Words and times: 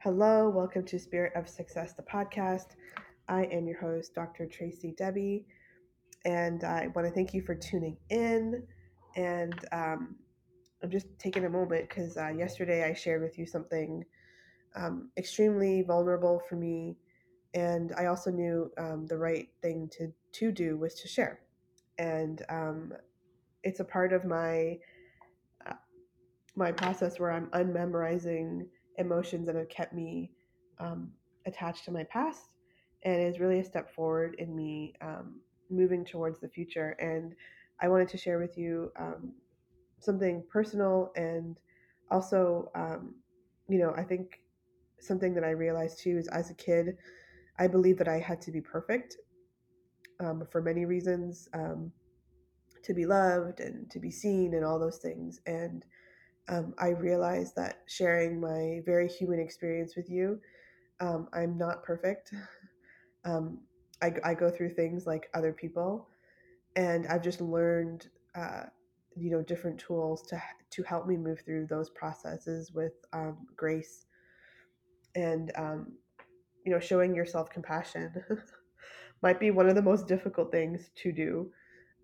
Hello, 0.00 0.50
welcome 0.50 0.84
to 0.84 0.98
Spirit 0.98 1.32
of 1.34 1.48
Success, 1.48 1.94
the 1.94 2.02
podcast. 2.02 2.76
I 3.28 3.44
am 3.44 3.66
your 3.66 3.80
host, 3.80 4.14
Dr. 4.14 4.46
Tracy 4.46 4.94
Debi, 5.00 5.44
and 6.24 6.62
I 6.64 6.88
want 6.94 7.08
to 7.08 7.12
thank 7.12 7.32
you 7.32 7.42
for 7.42 7.54
tuning 7.54 7.96
in. 8.10 8.62
And 9.16 9.54
um, 9.72 10.14
I'm 10.82 10.90
just 10.90 11.06
taking 11.18 11.46
a 11.46 11.48
moment 11.48 11.88
because 11.88 12.18
uh, 12.18 12.28
yesterday 12.28 12.84
I 12.84 12.92
shared 12.92 13.22
with 13.22 13.38
you 13.38 13.46
something 13.46 14.04
um, 14.76 15.10
extremely 15.16 15.82
vulnerable 15.82 16.40
for 16.46 16.56
me, 16.56 16.98
and 17.54 17.92
I 17.96 18.06
also 18.06 18.30
knew 18.30 18.70
um, 18.78 19.06
the 19.06 19.16
right 19.18 19.48
thing 19.62 19.88
to 19.92 20.12
to 20.32 20.52
do 20.52 20.76
was 20.76 20.94
to 20.96 21.08
share, 21.08 21.40
and 21.98 22.42
um, 22.50 22.92
it's 23.64 23.80
a 23.80 23.84
part 23.84 24.12
of 24.12 24.24
my 24.26 24.78
uh, 25.66 25.74
my 26.54 26.70
process 26.70 27.18
where 27.18 27.32
I'm 27.32 27.46
unmemorizing 27.48 28.66
emotions 28.98 29.46
that 29.46 29.54
have 29.54 29.68
kept 29.68 29.92
me 29.92 30.30
um, 30.78 31.10
attached 31.46 31.84
to 31.84 31.90
my 31.90 32.04
past 32.04 32.50
and 33.04 33.22
is 33.22 33.40
really 33.40 33.60
a 33.60 33.64
step 33.64 33.90
forward 33.94 34.34
in 34.38 34.54
me 34.54 34.94
um, 35.00 35.40
moving 35.70 36.04
towards 36.04 36.40
the 36.40 36.48
future. 36.48 36.90
And 36.98 37.34
I 37.80 37.88
wanted 37.88 38.08
to 38.10 38.18
share 38.18 38.38
with 38.38 38.56
you 38.56 38.92
um, 38.98 39.32
something 40.00 40.42
personal 40.50 41.12
and 41.16 41.58
also, 42.10 42.70
um, 42.74 43.14
you 43.68 43.78
know, 43.78 43.92
I 43.96 44.02
think 44.02 44.40
something 44.98 45.34
that 45.34 45.44
I 45.44 45.50
realized 45.50 45.98
too 45.98 46.16
is 46.16 46.28
as 46.28 46.50
a 46.50 46.54
kid, 46.54 46.96
I 47.58 47.66
believed 47.66 47.98
that 48.00 48.08
I 48.08 48.18
had 48.18 48.40
to 48.42 48.50
be 48.50 48.60
perfect 48.60 49.16
um, 50.20 50.46
for 50.50 50.62
many 50.62 50.84
reasons 50.84 51.48
um, 51.52 51.92
to 52.82 52.94
be 52.94 53.06
loved 53.06 53.60
and 53.60 53.90
to 53.90 53.98
be 53.98 54.10
seen 54.10 54.54
and 54.54 54.64
all 54.64 54.78
those 54.78 54.98
things. 54.98 55.40
And 55.46 55.84
um, 56.48 56.74
I 56.78 56.88
realize 56.88 57.52
that 57.54 57.82
sharing 57.86 58.40
my 58.40 58.80
very 58.84 59.08
human 59.08 59.40
experience 59.40 59.96
with 59.96 60.08
you, 60.08 60.40
um, 61.00 61.28
I'm 61.32 61.56
not 61.58 61.82
perfect. 61.82 62.32
Um, 63.24 63.58
I, 64.00 64.12
I, 64.22 64.34
go 64.34 64.52
through 64.52 64.74
things 64.74 65.04
like 65.04 65.28
other 65.34 65.52
people, 65.52 66.06
and 66.76 67.08
I've 67.08 67.24
just 67.24 67.40
learned, 67.40 68.08
uh, 68.36 68.66
you 69.16 69.32
know, 69.32 69.42
different 69.42 69.80
tools 69.80 70.22
to 70.28 70.40
to 70.70 70.82
help 70.84 71.08
me 71.08 71.16
move 71.16 71.40
through 71.40 71.66
those 71.66 71.90
processes 71.90 72.70
with 72.72 72.92
um, 73.12 73.48
grace, 73.56 74.06
and 75.16 75.50
um, 75.56 75.92
you 76.64 76.70
know, 76.70 76.78
showing 76.78 77.16
yourself 77.16 77.50
compassion 77.50 78.14
might 79.22 79.40
be 79.40 79.50
one 79.50 79.68
of 79.68 79.74
the 79.74 79.82
most 79.82 80.06
difficult 80.06 80.52
things 80.52 80.90
to 81.02 81.10
do, 81.10 81.50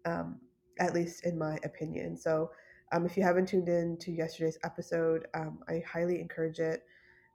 um, 0.05 0.41
at 0.81 0.95
least 0.95 1.25
in 1.25 1.39
my 1.39 1.57
opinion. 1.63 2.17
So 2.17 2.51
um, 2.93 3.07
if 3.07 3.17
you 3.17 3.23
haven't 3.23 3.47
tuned 3.47 3.69
in 3.69 3.97
to 3.99 4.13
yesterday's 4.13 4.59
episode, 4.65 5.27
um, 5.35 5.61
I 5.69 5.83
highly 5.91 6.21
encourage 6.21 6.59
it. 6.59 6.85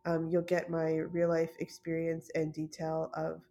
Um, 0.06 0.30
you'll 0.30 0.44
get 0.44 0.70
my 0.70 0.98
real 0.98 1.30
life 1.30 1.52
experience 1.60 2.30
and 2.36 2.54
detail 2.54 3.12
of 3.16 3.42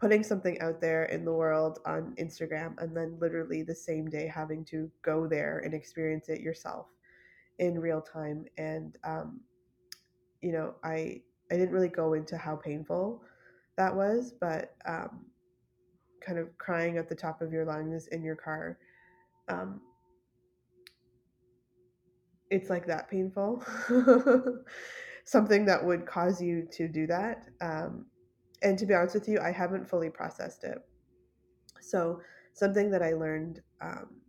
putting 0.00 0.22
something 0.22 0.60
out 0.60 0.80
there 0.80 1.04
in 1.06 1.24
the 1.24 1.32
world 1.32 1.78
on 1.86 2.14
Instagram 2.20 2.74
and 2.78 2.94
then 2.94 3.16
literally 3.20 3.62
the 3.62 3.74
same 3.74 4.08
day 4.08 4.26
having 4.26 4.64
to 4.66 4.90
go 5.02 5.26
there 5.26 5.62
and 5.64 5.72
experience 5.72 6.28
it 6.28 6.40
yourself 6.40 6.88
in 7.58 7.78
real 7.78 8.02
time. 8.02 8.44
And, 8.58 8.98
um, 9.02 9.40
you 10.42 10.52
know, 10.52 10.74
I, 10.84 11.22
I 11.50 11.56
didn't 11.56 11.70
really 11.70 11.88
go 11.88 12.12
into 12.12 12.36
how 12.36 12.54
painful 12.54 13.22
that 13.76 13.94
was, 13.94 14.34
but 14.38 14.74
um, 14.84 15.24
kind 16.20 16.38
of 16.38 16.56
crying 16.58 16.98
at 16.98 17.08
the 17.08 17.14
top 17.14 17.40
of 17.40 17.50
your 17.50 17.64
lungs 17.64 18.08
in 18.08 18.22
your 18.22 18.36
car 18.36 18.78
um, 19.48 19.80
it's 22.54 22.70
like 22.70 22.86
that 22.86 23.10
painful. 23.10 23.64
Something 25.24 25.64
that 25.64 25.84
would 25.84 26.06
cause 26.06 26.40
you 26.40 26.68
to 26.72 26.86
do 26.86 27.06
that. 27.08 27.48
Um, 27.60 28.06
and 28.62 28.78
to 28.78 28.86
be 28.86 28.94
honest 28.94 29.14
with 29.14 29.28
you, 29.28 29.40
I 29.40 29.50
haven't 29.50 29.88
fully 29.88 30.08
processed 30.08 30.62
it. 30.64 30.78
So, 31.80 32.20
something 32.52 32.90
that 32.92 33.02
I 33.02 33.14
learned 33.14 33.60
um, 33.80 34.20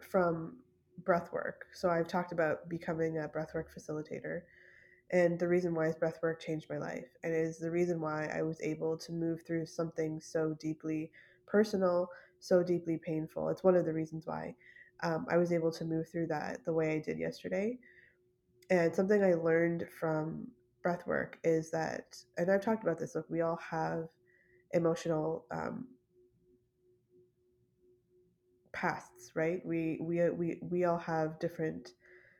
from 0.00 0.58
breath 1.04 1.32
work. 1.32 1.66
So, 1.72 1.88
I've 1.88 2.08
talked 2.08 2.32
about 2.32 2.68
becoming 2.68 3.18
a 3.18 3.28
breathwork 3.28 3.66
facilitator. 3.76 4.42
And 5.12 5.38
the 5.38 5.48
reason 5.48 5.74
why 5.74 5.86
is 5.86 5.96
breathwork 5.96 6.40
changed 6.40 6.66
my 6.68 6.78
life, 6.78 7.06
and 7.22 7.32
is 7.32 7.58
the 7.58 7.70
reason 7.70 8.00
why 8.00 8.26
I 8.26 8.42
was 8.42 8.60
able 8.60 8.98
to 8.98 9.12
move 9.12 9.42
through 9.46 9.66
something 9.66 10.20
so 10.20 10.56
deeply 10.60 11.12
personal, 11.46 12.08
so 12.40 12.62
deeply 12.62 12.98
painful. 12.98 13.48
It's 13.48 13.62
one 13.62 13.76
of 13.76 13.84
the 13.86 13.94
reasons 13.94 14.26
why 14.26 14.56
um, 15.02 15.26
I 15.30 15.36
was 15.36 15.52
able 15.52 15.70
to 15.72 15.84
move 15.84 16.08
through 16.08 16.28
that 16.28 16.64
the 16.64 16.72
way 16.72 16.94
I 16.94 16.98
did 17.00 17.18
yesterday. 17.18 17.78
And 18.70 18.94
something 18.94 19.22
I 19.22 19.34
learned 19.34 19.86
from 19.98 20.48
breath 20.82 21.06
work 21.06 21.38
is 21.44 21.70
that, 21.70 22.16
and 22.38 22.50
I've 22.50 22.62
talked 22.62 22.82
about 22.82 22.98
this, 22.98 23.14
look, 23.14 23.26
we 23.28 23.40
all 23.40 23.58
have 23.70 24.08
emotional 24.72 25.44
um, 25.50 25.86
pasts, 28.72 29.32
right? 29.34 29.64
We, 29.64 29.98
we, 30.00 30.28
we, 30.30 30.58
we 30.62 30.84
all 30.84 30.98
have 30.98 31.38
different 31.38 31.90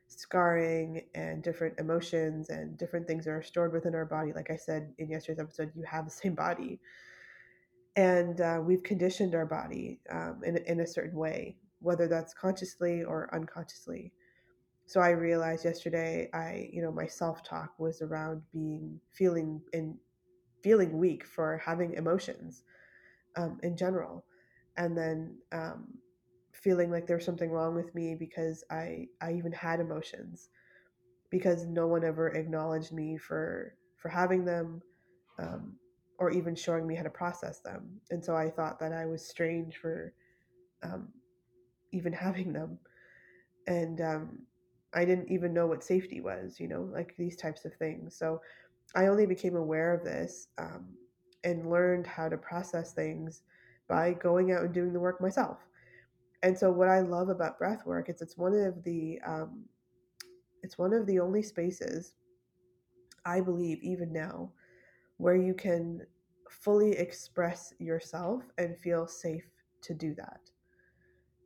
scarring 0.07 1.01
and 1.15 1.43
different 1.43 1.79
emotions 1.79 2.49
and 2.49 2.77
different 2.77 3.07
things 3.07 3.25
that 3.25 3.31
are 3.31 3.43
stored 3.43 3.73
within 3.73 3.95
our 3.95 4.05
body. 4.05 4.33
Like 4.33 4.49
I 4.51 4.55
said 4.55 4.93
in 4.97 5.09
yesterday's 5.09 5.41
episode, 5.41 5.71
you 5.75 5.83
have 5.83 6.05
the 6.05 6.11
same 6.11 6.35
body. 6.35 6.79
And 7.95 8.39
uh, 8.41 8.61
we've 8.63 8.83
conditioned 8.83 9.35
our 9.35 9.45
body 9.45 9.99
um, 10.09 10.41
in, 10.45 10.57
in 10.57 10.79
a 10.81 10.87
certain 10.87 11.17
way 11.17 11.57
whether 11.79 12.07
that's 12.07 12.33
consciously 12.33 13.03
or 13.03 13.33
unconsciously. 13.33 14.11
So 14.85 15.01
I 15.01 15.09
realized 15.09 15.65
yesterday 15.65 16.29
I, 16.33 16.69
you 16.71 16.81
know, 16.81 16.91
my 16.91 17.07
self-talk 17.07 17.73
was 17.77 18.01
around 18.01 18.41
being 18.53 18.99
feeling 19.11 19.61
in 19.73 19.97
feeling 20.63 20.97
weak 20.97 21.25
for 21.25 21.57
having 21.63 21.93
emotions 21.93 22.63
um, 23.35 23.59
in 23.63 23.77
general, 23.77 24.25
and 24.77 24.97
then 24.97 25.37
um, 25.51 25.87
feeling 26.53 26.89
like 26.89 27.05
there 27.05 27.17
was 27.17 27.25
something 27.25 27.51
wrong 27.51 27.75
with 27.75 27.93
me 27.93 28.15
because 28.15 28.63
I 28.71 29.07
I 29.21 29.33
even 29.33 29.51
had 29.51 29.79
emotions 29.79 30.49
because 31.29 31.65
no 31.65 31.87
one 31.87 32.03
ever 32.03 32.29
acknowledged 32.29 32.93
me 32.93 33.17
for 33.17 33.75
for 33.97 34.09
having 34.09 34.45
them 34.45 34.81
um, 35.39 35.75
or 36.19 36.31
even 36.31 36.55
showing 36.55 36.87
me 36.87 36.95
how 36.95 37.03
to 37.03 37.09
process 37.09 37.59
them, 37.59 37.99
and 38.09 38.23
so 38.23 38.35
I 38.35 38.49
thought 38.49 38.79
that 38.79 38.93
I 38.93 39.05
was 39.05 39.27
strange 39.27 39.77
for 39.77 40.13
um, 40.83 41.09
even 41.97 42.13
having 42.13 42.53
them. 42.53 42.77
And 43.67 44.01
um, 44.01 44.39
I 44.93 45.05
didn't 45.05 45.29
even 45.29 45.53
know 45.53 45.67
what 45.67 45.83
safety 45.83 46.21
was, 46.21 46.59
you 46.59 46.67
know, 46.67 46.89
like 46.93 47.15
these 47.17 47.35
types 47.35 47.65
of 47.65 47.73
things. 47.75 48.17
So 48.17 48.41
I 48.95 49.07
only 49.07 49.25
became 49.25 49.55
aware 49.55 49.93
of 49.93 50.03
this 50.03 50.47
um, 50.57 50.85
and 51.43 51.69
learned 51.69 52.07
how 52.07 52.29
to 52.29 52.37
process 52.37 52.93
things 52.93 53.43
by 53.87 54.13
going 54.13 54.51
out 54.51 54.63
and 54.63 54.73
doing 54.73 54.93
the 54.93 54.99
work 54.99 55.21
myself. 55.21 55.57
And 56.43 56.57
so 56.57 56.71
what 56.71 56.87
I 56.87 57.01
love 57.01 57.29
about 57.29 57.57
breath 57.57 57.85
work 57.85 58.09
is 58.09 58.21
it's 58.21 58.37
one 58.37 58.53
of 58.53 58.83
the 58.83 59.19
um, 59.25 59.63
it's 60.63 60.77
one 60.77 60.93
of 60.93 61.05
the 61.05 61.19
only 61.19 61.41
spaces 61.41 62.13
I 63.25 63.41
believe 63.41 63.79
even 63.81 64.13
now 64.13 64.51
where 65.17 65.35
you 65.35 65.53
can 65.53 66.01
fully 66.49 66.91
express 66.91 67.73
yourself 67.79 68.43
and 68.57 68.77
feel 68.77 69.07
safe 69.07 69.49
to 69.83 69.93
do 69.93 70.15
that. 70.15 70.46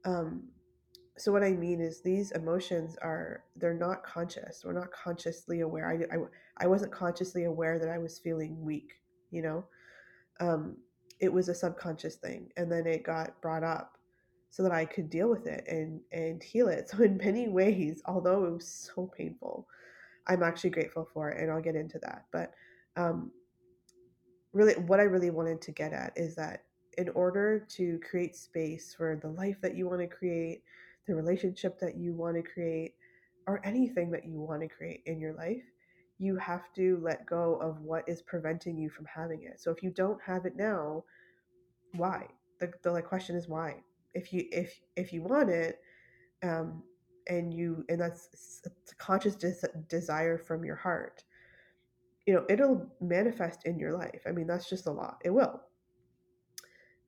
Um, 0.05 0.49
so 1.17 1.31
what 1.31 1.43
I 1.43 1.51
mean 1.51 1.81
is 1.81 2.01
these 2.01 2.31
emotions 2.31 2.97
are 3.01 3.43
they're 3.55 3.73
not 3.73 4.03
conscious. 4.03 4.63
We're 4.65 4.73
not 4.73 4.91
consciously 4.91 5.61
aware. 5.61 5.87
I, 5.87 6.15
I, 6.15 6.19
I 6.57 6.67
wasn't 6.67 6.91
consciously 6.91 7.45
aware 7.45 7.79
that 7.79 7.89
I 7.89 7.97
was 7.97 8.19
feeling 8.19 8.63
weak. 8.63 8.93
You 9.29 9.41
know, 9.43 9.65
um, 10.39 10.77
it 11.19 11.31
was 11.31 11.49
a 11.49 11.55
subconscious 11.55 12.15
thing, 12.15 12.49
and 12.57 12.71
then 12.71 12.87
it 12.87 13.03
got 13.03 13.39
brought 13.41 13.63
up 13.63 13.97
so 14.49 14.63
that 14.63 14.71
I 14.71 14.85
could 14.85 15.09
deal 15.09 15.29
with 15.29 15.45
it 15.47 15.65
and 15.67 16.01
and 16.11 16.41
heal 16.41 16.67
it. 16.67 16.89
So 16.97 17.03
in 17.03 17.17
many 17.17 17.47
ways, 17.47 18.01
although 18.05 18.45
it 18.45 18.53
was 18.53 18.91
so 18.95 19.11
painful, 19.15 19.67
I'm 20.27 20.43
actually 20.43 20.71
grateful 20.71 21.07
for 21.13 21.29
it, 21.29 21.41
and 21.41 21.51
I'll 21.51 21.61
get 21.61 21.75
into 21.75 21.99
that. 21.99 22.25
But 22.31 22.53
um, 22.97 23.31
really, 24.53 24.73
what 24.73 24.99
I 24.99 25.03
really 25.03 25.29
wanted 25.29 25.61
to 25.63 25.71
get 25.71 25.93
at 25.93 26.13
is 26.15 26.35
that 26.35 26.63
in 26.97 27.09
order 27.09 27.59
to 27.59 27.99
create 27.99 28.35
space 28.35 28.93
for 28.93 29.19
the 29.21 29.29
life 29.29 29.59
that 29.61 29.75
you 29.75 29.87
want 29.87 30.01
to 30.01 30.07
create, 30.07 30.63
the 31.07 31.15
relationship 31.15 31.79
that 31.79 31.95
you 31.95 32.13
want 32.13 32.35
to 32.35 32.41
create, 32.41 32.95
or 33.47 33.59
anything 33.65 34.11
that 34.11 34.25
you 34.25 34.39
want 34.39 34.61
to 34.61 34.67
create 34.67 35.01
in 35.05 35.19
your 35.19 35.33
life, 35.33 35.63
you 36.19 36.35
have 36.37 36.71
to 36.73 36.99
let 37.01 37.25
go 37.25 37.55
of 37.55 37.81
what 37.81 38.07
is 38.07 38.21
preventing 38.21 38.77
you 38.77 38.89
from 38.89 39.05
having 39.05 39.43
it. 39.43 39.59
So 39.59 39.71
if 39.71 39.81
you 39.81 39.89
don't 39.89 40.21
have 40.21 40.45
it 40.45 40.55
now, 40.55 41.03
why? 41.93 42.27
The, 42.59 42.71
the 42.83 42.91
like 42.91 43.05
question 43.05 43.35
is 43.35 43.47
why. 43.47 43.77
If 44.13 44.31
you 44.31 44.45
if 44.51 44.79
if 44.95 45.13
you 45.13 45.23
want 45.23 45.49
it, 45.49 45.79
um, 46.43 46.83
and 47.27 47.53
you 47.53 47.85
and 47.89 47.99
that's 47.99 48.61
a 48.65 48.95
conscious 48.95 49.35
des- 49.35 49.67
desire 49.87 50.37
from 50.37 50.63
your 50.63 50.75
heart, 50.75 51.23
you 52.25 52.33
know 52.33 52.45
it'll 52.49 52.87
manifest 52.99 53.65
in 53.65 53.79
your 53.79 53.93
life. 53.97 54.21
I 54.27 54.31
mean 54.31 54.47
that's 54.47 54.69
just 54.69 54.87
a 54.87 54.91
law. 54.91 55.17
It 55.23 55.31
will. 55.31 55.61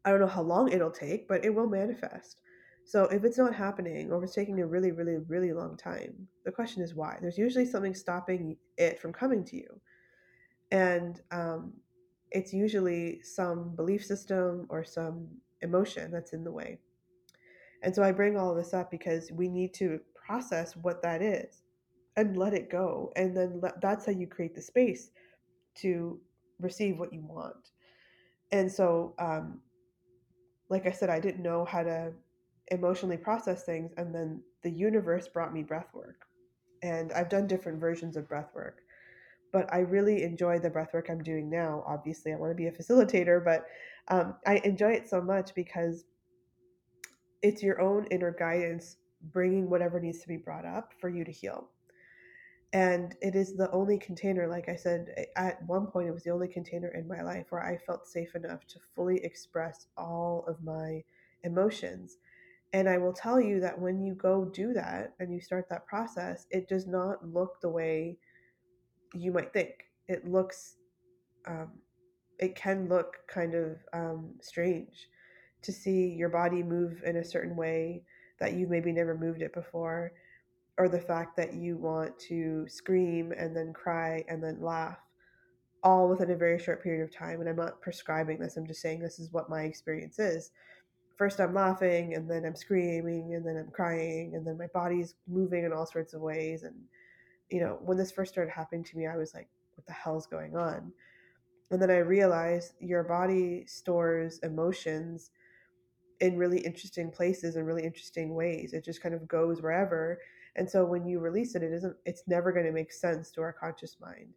I 0.05 0.11
don't 0.11 0.19
know 0.19 0.27
how 0.27 0.41
long 0.41 0.71
it'll 0.71 0.91
take, 0.91 1.27
but 1.27 1.45
it 1.45 1.53
will 1.53 1.67
manifest. 1.67 2.37
So 2.85 3.05
if 3.05 3.23
it's 3.23 3.37
not 3.37 3.55
happening 3.55 4.11
or 4.11 4.23
it's 4.23 4.35
taking 4.35 4.59
a 4.59 4.67
really, 4.67 4.91
really, 4.91 5.17
really 5.27 5.53
long 5.53 5.77
time, 5.77 6.27
the 6.45 6.51
question 6.51 6.83
is 6.83 6.95
why. 6.95 7.17
There's 7.21 7.37
usually 7.37 7.65
something 7.65 7.95
stopping 7.95 8.57
it 8.77 8.99
from 8.99 9.13
coming 9.13 9.45
to 9.45 9.55
you. 9.55 9.81
And 10.71 11.21
um, 11.31 11.73
it's 12.31 12.53
usually 12.53 13.21
some 13.21 13.75
belief 13.75 14.05
system 14.05 14.65
or 14.69 14.83
some 14.83 15.27
emotion 15.61 16.11
that's 16.11 16.33
in 16.33 16.43
the 16.43 16.51
way. 16.51 16.79
And 17.83 17.95
so 17.95 18.03
I 18.03 18.11
bring 18.11 18.37
all 18.37 18.53
this 18.53 18.73
up 18.73 18.91
because 18.91 19.31
we 19.31 19.47
need 19.47 19.73
to 19.75 19.99
process 20.15 20.75
what 20.75 21.01
that 21.03 21.21
is 21.21 21.63
and 22.17 22.37
let 22.37 22.53
it 22.53 22.69
go. 22.69 23.11
And 23.15 23.35
then 23.35 23.59
let, 23.61 23.79
that's 23.81 24.05
how 24.05 24.11
you 24.11 24.27
create 24.27 24.55
the 24.55 24.61
space 24.61 25.11
to 25.75 26.19
receive 26.59 26.99
what 26.99 27.13
you 27.13 27.21
want. 27.21 27.71
And 28.51 28.71
so, 28.71 29.15
um, 29.19 29.59
like 30.73 30.87
I 30.87 30.91
said, 30.91 31.11
I 31.11 31.19
didn't 31.19 31.43
know 31.43 31.65
how 31.65 31.83
to 31.83 32.11
emotionally 32.71 33.15
process 33.15 33.63
things. 33.63 33.91
And 33.95 34.13
then 34.13 34.41
the 34.63 34.71
universe 34.71 35.27
brought 35.27 35.53
me 35.53 35.61
breath 35.61 35.93
work. 35.93 36.25
And 36.81 37.13
I've 37.13 37.29
done 37.29 37.45
different 37.47 37.79
versions 37.79 38.17
of 38.17 38.27
breath 38.27 38.49
work. 38.55 38.79
But 39.51 39.71
I 39.71 39.81
really 39.81 40.23
enjoy 40.23 40.57
the 40.57 40.71
breath 40.71 40.91
work 40.91 41.09
I'm 41.11 41.21
doing 41.21 41.47
now. 41.47 41.83
Obviously, 41.85 42.33
I 42.33 42.37
want 42.37 42.49
to 42.49 42.55
be 42.55 42.65
a 42.65 42.71
facilitator, 42.71 43.45
but 43.45 43.67
um, 44.07 44.33
I 44.47 44.55
enjoy 44.63 44.93
it 44.93 45.07
so 45.07 45.21
much 45.21 45.53
because 45.53 46.05
it's 47.43 47.61
your 47.61 47.79
own 47.79 48.07
inner 48.09 48.31
guidance 48.31 48.97
bringing 49.31 49.69
whatever 49.69 49.99
needs 49.99 50.21
to 50.21 50.27
be 50.27 50.37
brought 50.37 50.65
up 50.65 50.91
for 50.99 51.07
you 51.07 51.23
to 51.23 51.31
heal. 51.31 51.69
And 52.73 53.15
it 53.21 53.35
is 53.35 53.55
the 53.55 53.69
only 53.71 53.99
container, 53.99 54.47
like 54.47 54.67
I 54.67 54.75
said, 54.75 55.27
at 55.35 55.61
one 55.67 55.85
point, 55.85 56.07
it 56.07 56.13
was 56.13 56.23
the 56.23 56.31
only 56.31 56.47
container 56.47 56.87
in 56.87 57.07
my 57.07 57.21
life 57.21 57.45
where 57.51 57.63
I 57.63 57.77
felt 57.77 58.07
safe 58.07 58.33
enough 58.33 58.65
to 58.69 58.79
fully 58.95 59.23
express 59.23 59.85
all 59.95 60.43
of 60.47 60.63
my 60.63 61.03
emotions. 61.43 62.17
And 62.73 62.89
I 62.89 62.97
will 62.97 63.13
tell 63.13 63.39
you 63.39 63.59
that 63.59 63.79
when 63.79 64.01
you 64.01 64.15
go 64.15 64.45
do 64.45 64.73
that 64.73 65.13
and 65.19 65.31
you 65.31 65.39
start 65.39 65.69
that 65.69 65.85
process, 65.85 66.47
it 66.49 66.67
does 66.67 66.87
not 66.87 67.23
look 67.23 67.61
the 67.61 67.69
way 67.69 68.17
you 69.13 69.31
might 69.31 69.53
think. 69.53 69.91
It 70.07 70.27
looks, 70.27 70.77
um, 71.45 71.73
it 72.39 72.55
can 72.55 72.89
look 72.89 73.17
kind 73.27 73.53
of 73.53 73.77
um, 73.93 74.33
strange 74.41 75.09
to 75.61 75.71
see 75.71 76.07
your 76.07 76.29
body 76.29 76.63
move 76.63 77.03
in 77.05 77.17
a 77.17 77.23
certain 77.23 77.55
way 77.55 78.01
that 78.39 78.53
you've 78.53 78.71
maybe 78.71 78.91
never 78.91 79.15
moved 79.15 79.43
it 79.43 79.53
before 79.53 80.11
or 80.77 80.89
the 80.89 80.99
fact 80.99 81.37
that 81.37 81.53
you 81.53 81.77
want 81.77 82.17
to 82.19 82.67
scream 82.67 83.31
and 83.31 83.55
then 83.55 83.73
cry 83.73 84.23
and 84.27 84.43
then 84.43 84.61
laugh 84.61 84.97
all 85.83 86.09
within 86.09 86.31
a 86.31 86.35
very 86.35 86.57
short 86.57 86.81
period 86.81 87.03
of 87.03 87.15
time. 87.15 87.39
And 87.39 87.49
I'm 87.49 87.55
not 87.55 87.81
prescribing 87.81 88.39
this, 88.39 88.57
I'm 88.57 88.65
just 88.65 88.81
saying 88.81 88.99
this 88.99 89.19
is 89.19 89.31
what 89.31 89.49
my 89.49 89.63
experience 89.63 90.17
is. 90.17 90.51
First, 91.17 91.39
I'm 91.39 91.53
laughing, 91.53 92.15
and 92.15 92.29
then 92.29 92.43
I'm 92.43 92.55
screaming, 92.55 93.35
and 93.35 93.45
then 93.45 93.55
I'm 93.55 93.69
crying, 93.69 94.33
and 94.33 94.47
then 94.47 94.57
my 94.57 94.67
body's 94.73 95.13
moving 95.27 95.63
in 95.63 95.71
all 95.71 95.85
sorts 95.85 96.15
of 96.15 96.21
ways. 96.21 96.63
And, 96.63 96.73
you 97.51 97.59
know, 97.59 97.77
when 97.81 97.97
this 97.97 98.11
first 98.11 98.31
started 98.31 98.49
happening 98.49 98.83
to 98.85 98.97
me, 98.97 99.05
I 99.05 99.15
was 99.15 99.33
like, 99.35 99.47
what 99.75 99.85
the 99.85 99.93
hell's 99.93 100.25
going 100.25 100.55
on? 100.55 100.91
And 101.69 101.79
then 101.79 101.91
I 101.91 101.97
realized 101.97 102.73
your 102.79 103.03
body 103.03 103.65
stores 103.67 104.39
emotions 104.39 105.29
in 106.19 106.37
really 106.37 106.59
interesting 106.59 107.11
places 107.11 107.57
in 107.57 107.65
really 107.65 107.83
interesting 107.83 108.33
ways. 108.33 108.73
It 108.73 108.83
just 108.83 109.01
kind 109.01 109.13
of 109.13 109.27
goes 109.27 109.61
wherever 109.61 110.19
and 110.55 110.69
so 110.69 110.85
when 110.85 111.05
you 111.05 111.19
release 111.19 111.55
it, 111.55 111.63
it 111.63 111.73
isn't 111.73 111.95
it's 112.05 112.23
never 112.27 112.51
going 112.51 112.65
to 112.65 112.71
make 112.71 112.91
sense 112.91 113.31
to 113.31 113.41
our 113.41 113.53
conscious 113.53 113.97
mind. 113.99 114.29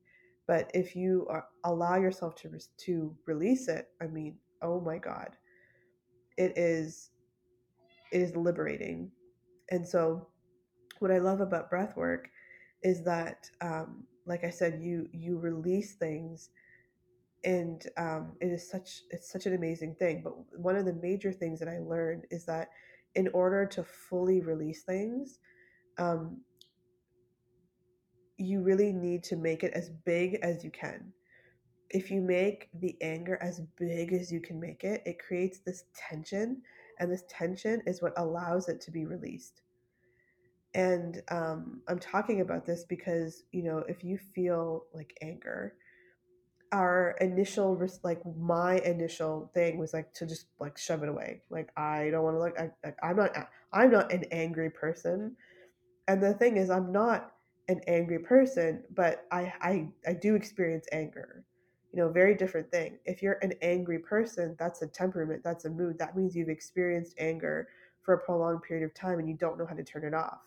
But 0.47 0.71
if 0.75 0.95
you 0.97 1.27
are, 1.29 1.47
allow 1.65 1.97
yourself 1.97 2.37
to 2.37 2.51
to 2.87 3.17
release 3.27 3.69
it, 3.69 3.89
I 4.03 4.07
mean, 4.07 4.37
oh 4.63 4.81
my 4.81 4.99
god. 4.99 5.37
It 6.39 6.57
is 6.57 7.11
it 8.13 8.23
is 8.23 8.37
liberating. 8.37 9.11
And 9.71 9.87
so 9.87 10.29
what 11.01 11.11
I 11.11 11.19
love 11.19 11.41
about 11.41 11.71
breath 11.71 11.97
work 11.97 12.31
is 12.83 13.05
that 13.05 13.51
um, 13.61 14.05
like 14.27 14.45
I 14.45 14.51
said, 14.51 14.81
you 14.83 15.09
you 15.13 15.39
release 15.39 15.95
things 15.95 16.51
and 17.45 17.87
um, 17.97 18.33
it 18.41 18.47
is 18.47 18.69
such 18.69 19.03
it's 19.11 19.31
such 19.31 19.47
an 19.47 19.55
amazing 19.55 19.95
thing 19.95 20.21
but 20.23 20.35
one 20.59 20.77
of 20.77 20.85
the 20.85 20.93
major 20.95 21.33
things 21.33 21.61
that 21.61 21.69
i 21.69 21.79
learned 21.79 22.25
is 22.31 22.45
that 22.45 22.71
in 23.15 23.29
order 23.29 23.65
to 23.65 23.85
fully 23.85 24.41
release 24.41 24.83
things 24.83 25.39
um, 25.99 26.41
you 28.39 28.63
really 28.63 28.93
need 28.93 29.23
to 29.25 29.37
make 29.37 29.63
it 29.63 29.73
as 29.73 29.91
big 30.05 30.39
as 30.43 30.63
you 30.63 30.71
can. 30.71 31.13
If 31.91 32.11
you 32.11 32.21
make 32.21 32.69
the 32.75 32.97
anger 33.01 33.39
as 33.41 33.61
big 33.79 34.13
as 34.13 34.31
you 34.31 34.41
can 34.41 34.61
make 34.61 34.85
it, 34.85 35.03
it 35.07 35.19
creates 35.19 35.61
this 35.61 35.85
tension, 35.95 36.63
and 36.99 37.11
this 37.11 37.25
tension 37.29 37.83
is 37.87 38.03
what 38.03 38.13
allows 38.17 38.69
it 38.69 38.81
to 38.83 38.91
be 38.91 39.07
released. 39.07 39.63
And 40.75 41.23
um, 41.31 41.81
I'm 41.89 41.99
talking 41.99 42.41
about 42.41 42.67
this 42.67 42.85
because, 42.85 43.45
you 43.53 43.63
know, 43.63 43.79
if 43.89 44.05
you 44.05 44.19
feel 44.19 44.85
like 44.93 45.17
anger, 45.23 45.75
our 46.73 47.17
initial 47.21 47.81
like 48.03 48.21
my 48.37 48.79
initial 48.79 49.51
thing 49.55 49.79
was 49.79 49.95
like 49.95 50.13
to 50.13 50.27
just 50.27 50.47
like 50.59 50.77
shove 50.77 51.03
it 51.03 51.09
away 51.09 51.41
like 51.49 51.71
i 51.77 52.11
don't 52.11 52.25
want 52.25 52.35
to 52.35 52.41
look 52.41 52.59
I, 52.59 52.93
i'm 53.07 53.17
not 53.17 53.49
i'm 53.73 53.91
not 53.91 54.13
an 54.13 54.25
angry 54.33 54.71
person 54.71 55.37
and 56.09 56.23
the 56.23 56.35
thing 56.35 56.57
is 56.57 56.71
i'm 56.71 56.93
not 56.93 57.33
an 57.69 57.81
angry 57.87 58.19
person 58.19 58.83
but 58.95 59.27
i 59.33 59.53
i, 59.61 59.89
I 60.07 60.13
do 60.15 60.35
experience 60.35 60.87
anger. 60.93 61.45
You 61.93 62.03
know 62.03 62.09
very 62.11 62.35
different 62.35 62.71
thing. 62.71 62.99
If 63.07 63.23
you're 63.23 63.39
an 63.43 63.55
angry 63.63 63.99
person 63.99 64.55
that's 64.59 64.83
a 64.83 64.87
temperament 64.87 65.43
that's 65.43 65.65
a 65.65 65.71
mood. 65.71 65.99
That 65.99 66.17
means 66.17 66.37
you've 66.37 66.49
experienced 66.51 67.15
anger 67.19 67.69
for 68.03 68.15
a 68.15 68.19
prolonged 68.19 68.63
period 68.63 68.85
of 68.85 68.95
time 68.95 69.19
and 69.19 69.29
you 69.29 69.35
don't 69.35 69.59
know 69.59 69.67
how 69.67 69.75
to 69.75 69.83
turn 69.83 70.05
it 70.05 70.15
off. 70.15 70.41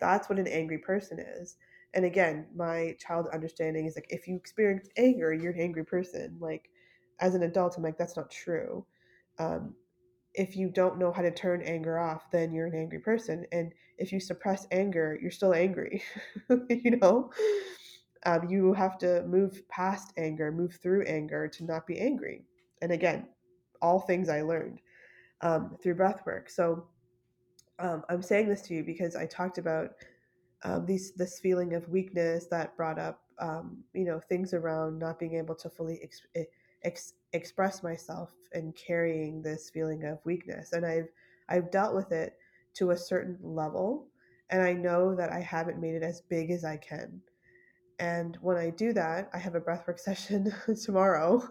That's 0.00 0.28
what 0.28 0.38
an 0.38 0.48
angry 0.48 0.78
person 0.78 1.18
is. 1.20 1.56
And 1.94 2.04
again 2.04 2.46
my 2.54 2.96
child 2.98 3.28
understanding 3.32 3.86
is 3.86 3.96
like 3.96 4.08
if 4.10 4.26
you 4.26 4.36
experience 4.36 4.88
anger 4.96 5.32
you're 5.32 5.52
an 5.52 5.60
angry 5.60 5.84
person. 5.84 6.36
Like 6.40 6.68
as 7.20 7.34
an 7.36 7.44
adult 7.44 7.76
i'm 7.76 7.84
like 7.84 7.96
that's 7.98 8.16
not 8.16 8.30
true. 8.30 8.84
Um, 9.38 9.74
if 10.34 10.56
you 10.56 10.68
don't 10.68 10.98
know 10.98 11.12
how 11.12 11.22
to 11.22 11.30
turn 11.30 11.62
anger 11.62 11.98
off, 11.98 12.30
then 12.30 12.52
you're 12.52 12.66
an 12.66 12.74
angry 12.74 12.98
person. 12.98 13.46
And 13.52 13.72
if 13.98 14.12
you 14.12 14.18
suppress 14.18 14.66
anger, 14.72 15.18
you're 15.20 15.30
still 15.30 15.54
angry. 15.54 16.02
you 16.68 16.96
know, 16.96 17.30
um, 18.26 18.48
you 18.48 18.72
have 18.72 18.98
to 18.98 19.22
move 19.24 19.62
past 19.68 20.12
anger, 20.16 20.50
move 20.50 20.78
through 20.82 21.04
anger 21.04 21.46
to 21.48 21.64
not 21.64 21.86
be 21.86 22.00
angry. 22.00 22.44
And 22.82 22.90
again, 22.92 23.28
all 23.80 24.00
things 24.00 24.28
I 24.28 24.42
learned 24.42 24.80
um, 25.40 25.76
through 25.82 25.94
breath 25.94 26.22
work. 26.26 26.50
So 26.50 26.88
um, 27.78 28.02
I'm 28.08 28.22
saying 28.22 28.48
this 28.48 28.62
to 28.62 28.74
you 28.74 28.82
because 28.82 29.14
I 29.14 29.26
talked 29.26 29.58
about 29.58 29.90
um, 30.62 30.86
these 30.86 31.12
this 31.12 31.38
feeling 31.38 31.74
of 31.74 31.88
weakness 31.88 32.46
that 32.46 32.76
brought 32.76 32.98
up, 32.98 33.20
um, 33.38 33.84
you 33.92 34.04
know, 34.04 34.20
things 34.28 34.54
around 34.54 34.98
not 34.98 35.18
being 35.18 35.34
able 35.34 35.54
to 35.56 35.68
fully 35.68 36.00
ex- 36.02 36.46
ex- 36.82 37.14
express 37.34 37.82
myself 37.82 38.32
and 38.52 38.74
carrying 38.76 39.42
this 39.42 39.68
feeling 39.68 40.04
of 40.04 40.24
weakness 40.24 40.72
and 40.72 40.86
i've 40.86 41.08
i've 41.48 41.70
dealt 41.70 41.94
with 41.94 42.12
it 42.12 42.38
to 42.72 42.92
a 42.92 42.96
certain 42.96 43.36
level 43.42 44.06
and 44.50 44.62
i 44.62 44.72
know 44.72 45.14
that 45.14 45.32
i 45.32 45.40
haven't 45.40 45.80
made 45.80 45.94
it 45.94 46.02
as 46.02 46.22
big 46.22 46.50
as 46.50 46.64
i 46.64 46.76
can. 46.76 47.20
And 47.98 48.38
when 48.40 48.56
i 48.56 48.70
do 48.70 48.92
that 48.92 49.28
i 49.34 49.38
have 49.38 49.54
a 49.56 49.60
breathwork 49.60 49.98
session 50.08 50.52
tomorrow. 50.82 51.46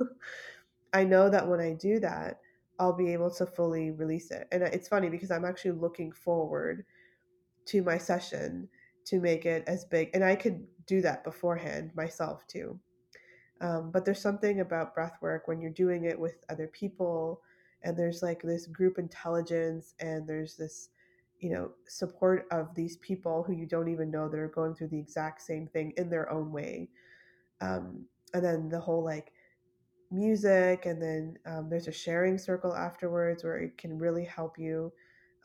I 0.94 1.04
know 1.04 1.30
that 1.30 1.48
when 1.48 1.60
i 1.60 1.74
do 1.74 2.00
that 2.00 2.40
i'll 2.80 2.94
be 2.94 3.12
able 3.14 3.32
to 3.32 3.46
fully 3.46 3.92
release 3.92 4.32
it. 4.32 4.48
And 4.52 4.64
it's 4.64 4.88
funny 4.88 5.10
because 5.10 5.32
i'm 5.32 5.46
actually 5.46 5.72
looking 5.72 6.12
forward 6.12 6.86
to 7.66 7.84
my 7.84 7.98
session 7.98 8.70
to 9.06 9.20
make 9.20 9.46
it 9.46 9.64
as 9.68 9.84
big 9.86 10.10
and 10.14 10.24
i 10.24 10.36
could 10.36 10.66
do 10.86 11.02
that 11.02 11.24
beforehand 11.24 11.92
myself 11.96 12.46
too 12.48 12.80
um, 13.64 13.92
but 13.92 14.04
there's 14.04 14.22
something 14.22 14.60
about 14.60 14.94
breath 14.94 15.18
work 15.22 15.48
when 15.48 15.62
you're 15.62 15.72
doing 15.72 16.04
it 16.04 16.20
with 16.20 16.44
other 16.50 16.68
people 16.68 17.42
and 17.82 17.98
there's 17.98 18.22
like 18.22 18.42
this 18.42 18.68
group 18.68 19.00
intelligence 19.00 19.96
and 20.00 20.28
there's 20.28 20.56
this 20.56 20.90
you 21.40 21.50
know 21.50 21.72
support 21.88 22.46
of 22.52 22.76
these 22.76 22.98
people 22.98 23.42
who 23.42 23.54
you 23.54 23.66
don't 23.66 23.88
even 23.88 24.12
know 24.12 24.28
that 24.28 24.40
are 24.40 24.50
going 24.50 24.76
through 24.76 24.90
the 24.90 25.00
exact 25.00 25.42
same 25.42 25.66
thing 25.68 25.94
in 25.98 26.10
their 26.10 26.30
own 26.30 26.52
way. 26.52 26.90
Um, 27.62 28.06
and 28.34 28.44
then 28.44 28.70
the 28.70 28.80
whole 28.80 29.04
like 29.04 29.32
music 30.12 30.86
and 30.86 31.02
then 31.02 31.38
um, 31.46 31.70
there's 31.70 31.88
a 31.88 31.92
sharing 31.92 32.38
circle 32.38 32.76
afterwards 32.76 33.44
where 33.44 33.58
it 33.58 33.78
can 33.78 33.98
really 33.98 34.26
help 34.26 34.60
you 34.60 34.92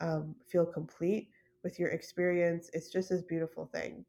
um, 0.01 0.35
feel 0.47 0.65
complete 0.65 1.29
with 1.63 1.79
your 1.79 1.89
experience. 1.89 2.69
It's 2.73 2.89
just 2.89 3.09
this 3.09 3.21
beautiful 3.21 3.69
thing 3.73 4.05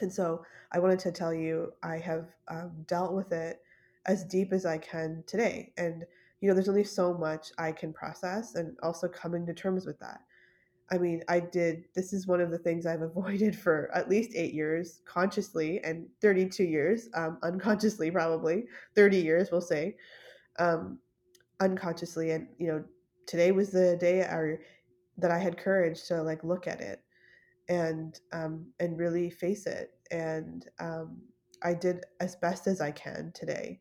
and 0.00 0.12
so 0.12 0.44
I 0.72 0.78
wanted 0.78 0.98
to 1.00 1.12
tell 1.12 1.34
you 1.34 1.72
I 1.82 1.98
have 1.98 2.26
um, 2.48 2.70
dealt 2.86 3.12
with 3.12 3.32
it 3.32 3.60
as 4.06 4.24
deep 4.24 4.52
as 4.52 4.64
I 4.66 4.78
can 4.78 5.22
today. 5.26 5.72
And, 5.76 6.04
you 6.40 6.48
know, 6.48 6.54
there's 6.54 6.68
only 6.68 6.84
so 6.84 7.14
much 7.14 7.52
I 7.58 7.72
can 7.72 7.92
process 7.92 8.54
and 8.54 8.76
also 8.82 9.06
coming 9.06 9.46
to 9.46 9.54
terms 9.54 9.86
with 9.86 9.98
that. 10.00 10.20
I 10.90 10.98
mean, 10.98 11.22
I 11.28 11.40
did, 11.40 11.84
this 11.94 12.12
is 12.12 12.26
one 12.26 12.40
of 12.40 12.50
the 12.50 12.58
things 12.58 12.84
I've 12.84 13.02
avoided 13.02 13.56
for 13.56 13.90
at 13.94 14.08
least 14.08 14.32
eight 14.34 14.54
years 14.54 15.00
consciously 15.04 15.80
and 15.84 16.06
32 16.20 16.64
years, 16.64 17.08
um, 17.14 17.38
unconsciously, 17.42 18.10
probably 18.10 18.64
30 18.94 19.18
years, 19.18 19.50
we'll 19.50 19.60
say, 19.60 19.96
um, 20.58 20.98
unconsciously. 21.60 22.32
And, 22.32 22.48
you 22.58 22.68
know, 22.68 22.84
today 23.26 23.52
was 23.52 23.70
the 23.70 23.96
day, 23.96 24.20
or 24.20 24.60
that 25.18 25.30
I 25.30 25.38
had 25.38 25.56
courage 25.56 26.04
to 26.04 26.22
like 26.22 26.42
look 26.42 26.66
at 26.66 26.80
it 26.80 27.02
and 27.68 28.18
um, 28.32 28.66
and 28.80 28.98
really 28.98 29.30
face 29.30 29.66
it. 29.66 29.90
And 30.10 30.68
um, 30.80 31.18
I 31.62 31.74
did 31.74 32.04
as 32.20 32.36
best 32.36 32.66
as 32.66 32.80
I 32.80 32.90
can 32.90 33.32
today. 33.34 33.80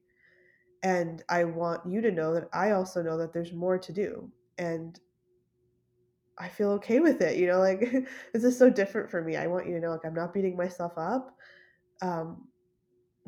And 0.84 1.24
I 1.30 1.44
want 1.44 1.82
you 1.88 2.02
to 2.02 2.12
know 2.12 2.34
that 2.34 2.50
I 2.54 2.72
also 2.72 3.02
know 3.02 3.18
that 3.18 3.34
there's 3.34 3.54
more 3.54 3.78
to 3.78 3.94
do. 3.94 4.32
And 4.58 5.00
I 6.40 6.48
feel 6.50 6.72
okay 6.72 7.00
with 7.00 7.22
it. 7.22 7.38
You 7.38 7.48
know, 7.48 7.60
like 7.60 7.82
this 8.34 8.44
is 8.44 8.58
so 8.58 8.70
different 8.70 9.10
for 9.10 9.22
me. 9.22 9.36
I 9.36 9.48
want 9.48 9.68
you 9.68 9.74
to 9.74 9.80
know, 9.80 9.92
like, 9.92 10.06
I'm 10.06 10.14
not 10.14 10.34
beating 10.34 10.58
myself 10.58 10.94
up. 10.98 11.36
Um, 12.02 12.48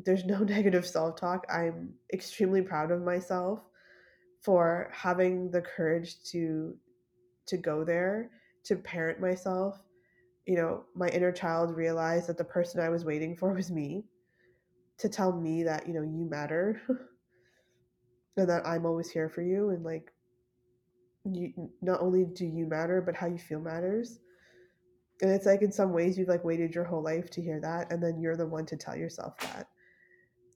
there's 0.03 0.25
no 0.25 0.39
negative 0.43 0.87
self 0.87 1.15
talk. 1.15 1.45
I'm 1.49 1.93
extremely 2.11 2.61
proud 2.61 2.91
of 2.91 3.01
myself 3.01 3.59
for 4.41 4.89
having 4.91 5.51
the 5.51 5.61
courage 5.61 6.21
to 6.31 6.75
to 7.45 7.57
go 7.57 7.83
there 7.83 8.29
to 8.63 8.75
parent 8.75 9.19
myself 9.19 9.77
you 10.45 10.55
know 10.55 10.83
my 10.95 11.07
inner 11.09 11.31
child 11.31 11.75
realized 11.75 12.27
that 12.27 12.37
the 12.37 12.43
person 12.43 12.79
i 12.79 12.89
was 12.89 13.05
waiting 13.05 13.35
for 13.35 13.53
was 13.55 13.71
me 13.71 14.03
to 14.97 15.09
tell 15.09 15.31
me 15.31 15.63
that 15.63 15.87
you 15.87 15.93
know 15.93 16.01
you 16.01 16.27
matter 16.29 16.81
and 18.37 18.49
that 18.49 18.65
i'm 18.65 18.85
always 18.85 19.09
here 19.09 19.29
for 19.29 19.41
you 19.41 19.69
and 19.69 19.83
like 19.83 20.11
you 21.25 21.53
not 21.81 22.01
only 22.01 22.25
do 22.25 22.45
you 22.45 22.65
matter 22.65 23.01
but 23.01 23.15
how 23.15 23.27
you 23.27 23.37
feel 23.37 23.59
matters. 23.59 24.19
And 25.21 25.31
it's 25.31 25.45
like 25.45 25.61
in 25.61 25.71
some 25.71 25.93
ways 25.93 26.17
you've 26.17 26.27
like 26.27 26.43
waited 26.43 26.75
your 26.75 26.83
whole 26.83 27.01
life 27.01 27.29
to 27.31 27.41
hear 27.41 27.59
that 27.61 27.91
and 27.91 28.03
then 28.03 28.19
you're 28.19 28.35
the 28.35 28.45
one 28.45 28.65
to 28.65 28.75
tell 28.75 28.95
yourself 28.95 29.37
that. 29.39 29.67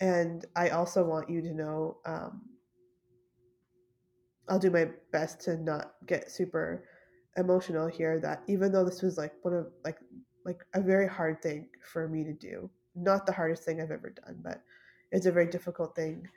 And 0.02 0.46
i 0.56 0.70
also 0.70 1.04
want 1.04 1.30
you 1.30 1.42
to 1.42 1.54
know 1.54 1.98
um, 2.06 2.42
I'll 4.50 4.60
do 4.60 4.70
my 4.70 4.90
best 5.12 5.42
to 5.42 5.58
not 5.58 5.94
get 6.06 6.32
super 6.32 6.84
emotional 7.38 7.88
here 7.88 8.20
that 8.20 8.44
even 8.48 8.72
though 8.72 8.84
this 8.84 9.02
was 9.02 9.18
like 9.18 9.34
one 9.44 9.54
of 9.54 9.68
like 9.86 9.98
like 10.46 10.66
a 10.74 10.82
very 10.82 11.08
hard 11.08 11.42
thing 11.42 11.68
for 11.84 12.08
me 12.08 12.24
to 12.24 12.34
do 12.34 12.70
not 12.96 13.26
the 13.26 13.32
hardest 13.32 13.64
thing 13.64 13.80
i've 13.80 13.92
ever 13.92 14.10
done 14.10 14.36
but 14.44 14.62
it's 15.12 15.26
a 15.26 15.32
very 15.32 15.48
difficult 15.48 15.96
thing 15.96 16.28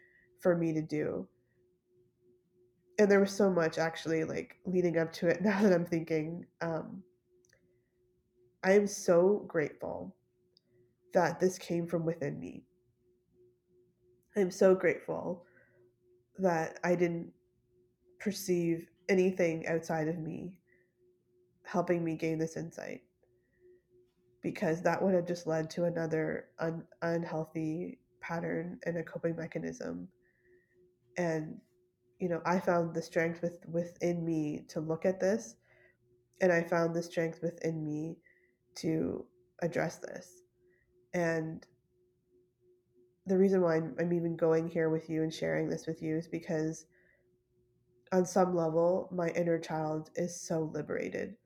for 0.41 0.57
me 0.57 0.73
to 0.73 0.83
do. 0.83 1.27
And 2.99 3.11
there 3.11 3.21
was 3.21 3.33
so 3.33 3.51
much 3.51 3.79
actually 3.79 4.25
like 4.25 4.57
leading 4.67 4.99
up 4.99 5.13
to 5.15 5.29
it 5.29 5.41
now 5.43 5.61
that 5.63 5.73
i'm 5.73 5.87
thinking 5.87 6.47
um 6.61 7.03
i 8.63 8.73
am 8.73 8.87
so 8.87 9.45
grateful 9.47 10.15
that 11.13 11.41
this 11.41 11.59
came 11.59 11.89
from 11.89 12.05
within 12.05 12.39
me. 12.39 12.63
I'm 14.37 14.51
so 14.51 14.75
grateful 14.75 15.45
that 16.39 16.79
i 16.85 16.95
didn't 16.95 17.33
perceive 18.21 18.87
anything 19.09 19.67
outside 19.67 20.09
of 20.09 20.19
me 20.19 20.60
helping 21.71 22.05
me 22.05 22.17
gain 22.17 22.37
this 22.37 22.57
insight 22.57 23.01
because 24.43 24.83
that 24.83 25.01
would 25.01 25.15
have 25.15 25.27
just 25.27 25.47
led 25.47 25.71
to 25.71 25.85
another 25.85 26.47
un- 26.59 26.85
unhealthy 27.03 27.97
pattern 28.21 28.77
and 28.87 28.97
a 28.97 29.05
coping 29.05 29.37
mechanism 29.37 30.09
and 31.17 31.61
you 32.19 32.29
know 32.29 32.43
i 32.45 32.59
found 32.59 32.93
the 32.93 33.01
strength 33.01 33.41
with 33.41 33.65
within 33.71 34.25
me 34.25 34.65
to 34.67 34.81
look 34.81 35.07
at 35.07 35.21
this 35.21 35.55
and 36.41 36.53
i 36.53 36.61
found 36.61 36.93
the 36.93 37.03
strength 37.03 37.41
within 37.41 37.85
me 37.85 38.17
to 38.75 39.25
address 39.63 39.99
this 39.99 40.43
and 41.15 41.67
the 43.27 43.39
reason 43.39 43.61
why 43.61 43.77
I'm, 43.77 43.95
I'm 44.01 44.13
even 44.13 44.35
going 44.35 44.67
here 44.67 44.91
with 44.91 45.09
you 45.09 45.23
and 45.23 45.33
sharing 45.33 45.69
this 45.69 45.87
with 45.87 46.03
you 46.03 46.17
is 46.17 46.27
because 46.27 46.87
on 48.13 48.27
some 48.27 48.57
level, 48.57 49.09
my 49.13 49.29
inner 49.29 49.59
child 49.59 50.11
is 50.17 50.35
so 50.41 50.71
liberated. 50.75 51.37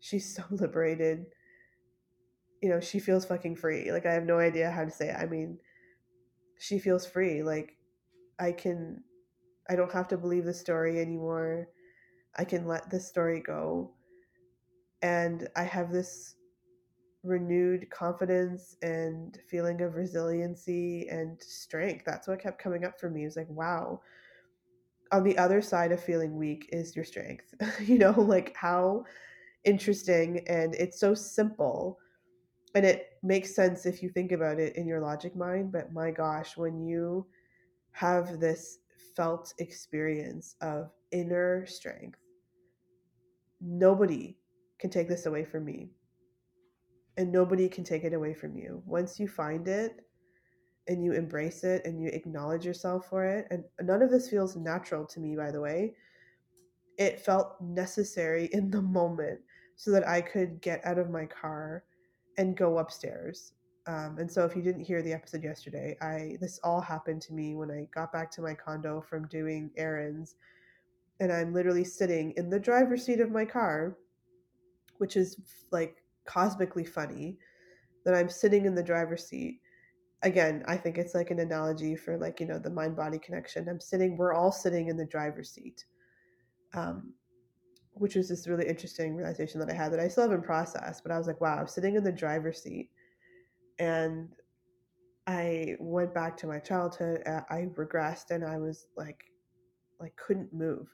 She's 0.00 0.34
so 0.34 0.42
liberated. 0.50 1.26
You 2.62 2.68
know, 2.68 2.80
she 2.80 2.98
feels 2.98 3.24
fucking 3.24 3.56
free. 3.56 3.90
Like, 3.92 4.06
I 4.06 4.12
have 4.12 4.24
no 4.24 4.38
idea 4.38 4.70
how 4.70 4.84
to 4.84 4.90
say 4.90 5.08
it. 5.08 5.16
I 5.18 5.26
mean, 5.26 5.58
she 6.58 6.78
feels 6.78 7.06
free. 7.06 7.42
Like, 7.42 7.76
I 8.38 8.52
can, 8.52 9.02
I 9.68 9.76
don't 9.76 9.92
have 9.92 10.08
to 10.08 10.18
believe 10.18 10.44
the 10.44 10.54
story 10.54 11.00
anymore. 11.00 11.68
I 12.36 12.44
can 12.44 12.66
let 12.66 12.90
this 12.90 13.08
story 13.08 13.40
go. 13.40 13.92
And 15.02 15.48
I 15.56 15.62
have 15.62 15.90
this 15.90 16.34
renewed 17.22 17.90
confidence 17.90 18.76
and 18.82 19.38
feeling 19.48 19.82
of 19.82 19.94
resiliency 19.94 21.08
and 21.08 21.40
strength. 21.42 22.04
That's 22.04 22.28
what 22.28 22.40
kept 22.40 22.62
coming 22.62 22.84
up 22.84 22.98
for 22.98 23.10
me. 23.10 23.22
It 23.22 23.26
was 23.26 23.36
like, 23.36 23.50
wow, 23.50 24.00
on 25.12 25.24
the 25.24 25.36
other 25.38 25.60
side 25.60 25.92
of 25.92 26.02
feeling 26.02 26.36
weak 26.36 26.68
is 26.72 26.94
your 26.94 27.04
strength. 27.04 27.54
you 27.80 27.98
know, 27.98 28.12
like 28.20 28.54
how 28.56 29.04
interesting 29.64 30.42
and 30.46 30.74
it's 30.74 30.98
so 30.98 31.14
simple 31.14 31.98
and 32.74 32.84
it 32.84 33.18
makes 33.22 33.54
sense 33.54 33.84
if 33.84 34.02
you 34.02 34.08
think 34.08 34.32
about 34.32 34.60
it 34.60 34.76
in 34.76 34.86
your 34.86 35.00
logic 35.00 35.34
mind, 35.34 35.72
but 35.72 35.92
my 35.92 36.10
gosh, 36.10 36.56
when 36.56 36.80
you 36.80 37.26
have 37.92 38.38
this 38.38 38.78
felt 39.16 39.52
experience 39.58 40.54
of 40.60 40.90
inner 41.10 41.66
strength, 41.66 42.20
nobody 43.60 44.36
can 44.78 44.88
take 44.88 45.08
this 45.08 45.26
away 45.26 45.44
from 45.44 45.64
me. 45.64 45.90
And 47.16 47.32
nobody 47.32 47.68
can 47.68 47.82
take 47.82 48.04
it 48.04 48.14
away 48.14 48.34
from 48.34 48.56
you. 48.56 48.82
Once 48.86 49.18
you 49.18 49.26
find 49.26 49.66
it, 49.66 50.00
and 50.88 51.04
you 51.04 51.12
embrace 51.12 51.62
it 51.62 51.84
and 51.84 52.00
you 52.00 52.08
acknowledge 52.08 52.66
yourself 52.66 53.08
for 53.08 53.24
it. 53.24 53.46
And 53.50 53.62
none 53.80 54.02
of 54.02 54.10
this 54.10 54.28
feels 54.28 54.56
natural 54.56 55.06
to 55.06 55.20
me, 55.20 55.36
by 55.36 55.50
the 55.50 55.60
way. 55.60 55.94
It 56.98 57.20
felt 57.20 57.60
necessary 57.60 58.46
in 58.52 58.70
the 58.70 58.82
moment 58.82 59.40
so 59.80 59.90
that 59.92 60.06
I 60.06 60.20
could 60.20 60.60
get 60.60 60.84
out 60.84 60.98
of 60.98 61.08
my 61.08 61.24
car 61.24 61.84
and 62.36 62.54
go 62.54 62.80
upstairs. 62.80 63.54
Um, 63.86 64.18
and 64.18 64.30
so, 64.30 64.44
if 64.44 64.54
you 64.54 64.60
didn't 64.60 64.84
hear 64.84 65.00
the 65.00 65.14
episode 65.14 65.42
yesterday, 65.42 65.96
I 66.02 66.36
this 66.38 66.60
all 66.62 66.82
happened 66.82 67.22
to 67.22 67.32
me 67.32 67.54
when 67.54 67.70
I 67.70 67.88
got 67.94 68.12
back 68.12 68.30
to 68.32 68.42
my 68.42 68.52
condo 68.52 69.00
from 69.00 69.26
doing 69.28 69.70
errands, 69.78 70.34
and 71.18 71.32
I'm 71.32 71.54
literally 71.54 71.84
sitting 71.84 72.34
in 72.36 72.50
the 72.50 72.60
driver's 72.60 73.06
seat 73.06 73.20
of 73.20 73.30
my 73.30 73.46
car, 73.46 73.96
which 74.98 75.16
is 75.16 75.40
like 75.72 75.96
cosmically 76.26 76.84
funny 76.84 77.38
that 78.04 78.14
I'm 78.14 78.28
sitting 78.28 78.66
in 78.66 78.74
the 78.74 78.82
driver's 78.82 79.26
seat 79.26 79.60
again, 80.22 80.62
I 80.68 80.76
think 80.76 80.98
it's 80.98 81.14
like 81.14 81.30
an 81.30 81.40
analogy 81.40 81.96
for 81.96 82.18
like, 82.18 82.38
you 82.38 82.46
know, 82.46 82.58
the 82.58 82.68
mind 82.68 82.96
body 82.96 83.18
connection. 83.18 83.66
I'm 83.66 83.80
sitting, 83.80 84.18
we're 84.18 84.34
all 84.34 84.52
sitting 84.52 84.88
in 84.88 84.98
the 84.98 85.06
driver's 85.06 85.50
seat. 85.50 85.86
Um, 86.74 87.14
which 87.92 88.14
was 88.14 88.28
this 88.28 88.46
really 88.46 88.66
interesting 88.66 89.14
realization 89.14 89.60
that 89.60 89.70
I 89.70 89.74
had 89.74 89.92
that 89.92 90.00
I 90.00 90.08
still 90.08 90.24
haven't 90.24 90.44
processed, 90.44 91.02
but 91.02 91.12
I 91.12 91.18
was 91.18 91.26
like, 91.26 91.40
wow, 91.40 91.58
I'm 91.58 91.66
sitting 91.66 91.96
in 91.96 92.04
the 92.04 92.12
driver's 92.12 92.62
seat. 92.62 92.90
And 93.78 94.28
I 95.26 95.76
went 95.78 96.14
back 96.14 96.36
to 96.38 96.46
my 96.46 96.58
childhood. 96.58 97.22
I 97.26 97.68
regressed 97.76 98.30
and 98.30 98.44
I 98.44 98.58
was 98.58 98.86
like, 98.96 99.24
like 99.98 100.14
couldn't 100.16 100.52
move. 100.52 100.88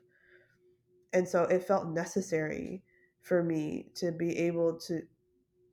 And 1.12 1.28
so 1.28 1.44
it 1.44 1.64
felt 1.64 1.88
necessary 1.88 2.82
for 3.22 3.42
me 3.42 3.86
to 3.96 4.12
be 4.12 4.36
able 4.38 4.78
to 4.78 5.02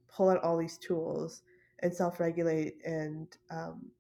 pull 0.07 0.29
out 0.29 0.43
all 0.43 0.57
these 0.57 0.77
tools 0.77 1.43
and 1.81 1.93
self-regulate 1.93 2.75
and 2.85 3.27
um, 3.51 3.91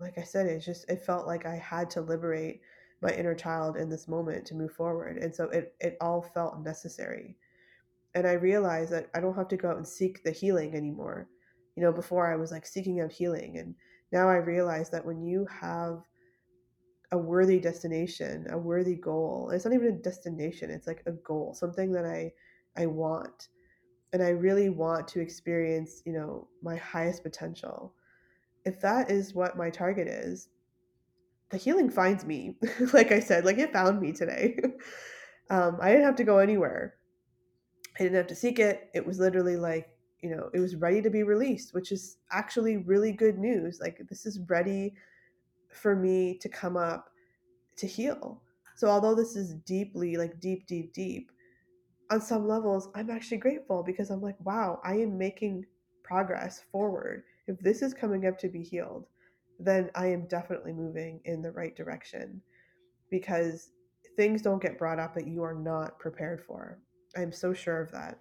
like 0.00 0.16
i 0.18 0.22
said 0.22 0.46
it 0.46 0.60
just 0.60 0.88
it 0.88 1.00
felt 1.04 1.26
like 1.26 1.46
i 1.46 1.56
had 1.56 1.90
to 1.90 2.00
liberate 2.00 2.60
my 3.00 3.10
inner 3.10 3.34
child 3.34 3.76
in 3.76 3.88
this 3.88 4.08
moment 4.08 4.44
to 4.46 4.54
move 4.54 4.72
forward 4.72 5.18
and 5.18 5.34
so 5.34 5.44
it, 5.44 5.74
it 5.80 5.96
all 6.00 6.22
felt 6.22 6.62
necessary. 6.64 7.36
And 8.14 8.26
i 8.26 8.32
realized 8.32 8.92
that 8.92 9.08
i 9.14 9.20
don't 9.20 9.36
have 9.36 9.48
to 9.48 9.56
go 9.56 9.70
out 9.70 9.76
and 9.76 9.86
seek 9.86 10.22
the 10.22 10.30
healing 10.30 10.74
anymore. 10.74 11.28
You 11.76 11.82
know 11.82 11.92
before 11.92 12.30
i 12.30 12.36
was 12.36 12.50
like 12.50 12.66
seeking 12.66 13.00
out 13.00 13.12
healing 13.12 13.58
and 13.58 13.74
now 14.10 14.28
i 14.28 14.36
realize 14.36 14.90
that 14.90 15.04
when 15.04 15.22
you 15.22 15.46
have 15.46 16.02
a 17.12 17.18
worthy 17.18 17.58
destination 17.60 18.46
a 18.50 18.58
worthy 18.58 18.96
goal 18.96 19.50
it's 19.52 19.64
not 19.64 19.74
even 19.74 19.88
a 19.88 20.02
destination 20.02 20.70
it's 20.70 20.86
like 20.86 21.02
a 21.06 21.12
goal 21.12 21.54
something 21.54 21.92
that 21.92 22.04
i 22.04 22.32
i 22.76 22.84
want 22.84 23.48
and 24.12 24.22
I 24.22 24.30
really 24.30 24.70
want 24.70 25.06
to 25.08 25.20
experience, 25.20 26.02
you 26.06 26.12
know, 26.12 26.48
my 26.62 26.76
highest 26.76 27.22
potential, 27.22 27.94
if 28.64 28.80
that 28.80 29.10
is 29.10 29.34
what 29.34 29.56
my 29.56 29.70
target 29.70 30.08
is, 30.08 30.48
the 31.50 31.56
healing 31.56 31.90
finds 31.90 32.24
me. 32.24 32.56
like 32.92 33.12
I 33.12 33.20
said, 33.20 33.44
like 33.44 33.58
it 33.58 33.72
found 33.72 34.00
me 34.00 34.12
today. 34.12 34.58
um, 35.50 35.78
I 35.80 35.90
didn't 35.90 36.04
have 36.04 36.16
to 36.16 36.24
go 36.24 36.38
anywhere. 36.38 36.94
I 37.98 38.02
didn't 38.02 38.16
have 38.16 38.26
to 38.28 38.34
seek 38.34 38.58
it. 38.58 38.90
It 38.94 39.06
was 39.06 39.18
literally 39.18 39.56
like, 39.56 39.88
you 40.22 40.30
know, 40.30 40.50
it 40.52 40.60
was 40.60 40.76
ready 40.76 41.02
to 41.02 41.10
be 41.10 41.22
released, 41.22 41.74
which 41.74 41.92
is 41.92 42.18
actually 42.30 42.76
really 42.76 43.12
good 43.12 43.38
news. 43.38 43.78
Like 43.80 44.00
this 44.08 44.26
is 44.26 44.40
ready 44.48 44.94
for 45.72 45.96
me 45.96 46.38
to 46.40 46.48
come 46.48 46.76
up 46.76 47.10
to 47.76 47.86
heal. 47.86 48.42
So 48.76 48.88
although 48.88 49.14
this 49.14 49.36
is 49.36 49.54
deeply 49.54 50.16
like 50.16 50.38
deep, 50.40 50.66
deep, 50.66 50.92
deep, 50.92 51.32
on 52.10 52.20
some 52.20 52.46
levels, 52.46 52.88
I'm 52.94 53.10
actually 53.10 53.38
grateful 53.38 53.82
because 53.82 54.10
I'm 54.10 54.22
like, 54.22 54.36
wow, 54.44 54.80
I 54.84 54.94
am 54.94 55.18
making 55.18 55.66
progress 56.02 56.62
forward. 56.72 57.24
If 57.46 57.58
this 57.60 57.82
is 57.82 57.92
coming 57.92 58.26
up 58.26 58.38
to 58.38 58.48
be 58.48 58.62
healed, 58.62 59.06
then 59.58 59.90
I 59.94 60.06
am 60.08 60.26
definitely 60.26 60.72
moving 60.72 61.20
in 61.24 61.42
the 61.42 61.52
right 61.52 61.74
direction 61.74 62.40
because 63.10 63.70
things 64.16 64.42
don't 64.42 64.62
get 64.62 64.78
brought 64.78 64.98
up 64.98 65.14
that 65.14 65.26
you 65.26 65.42
are 65.42 65.54
not 65.54 65.98
prepared 65.98 66.42
for. 66.44 66.78
I'm 67.16 67.32
so 67.32 67.52
sure 67.52 67.80
of 67.80 67.90
that. 67.92 68.18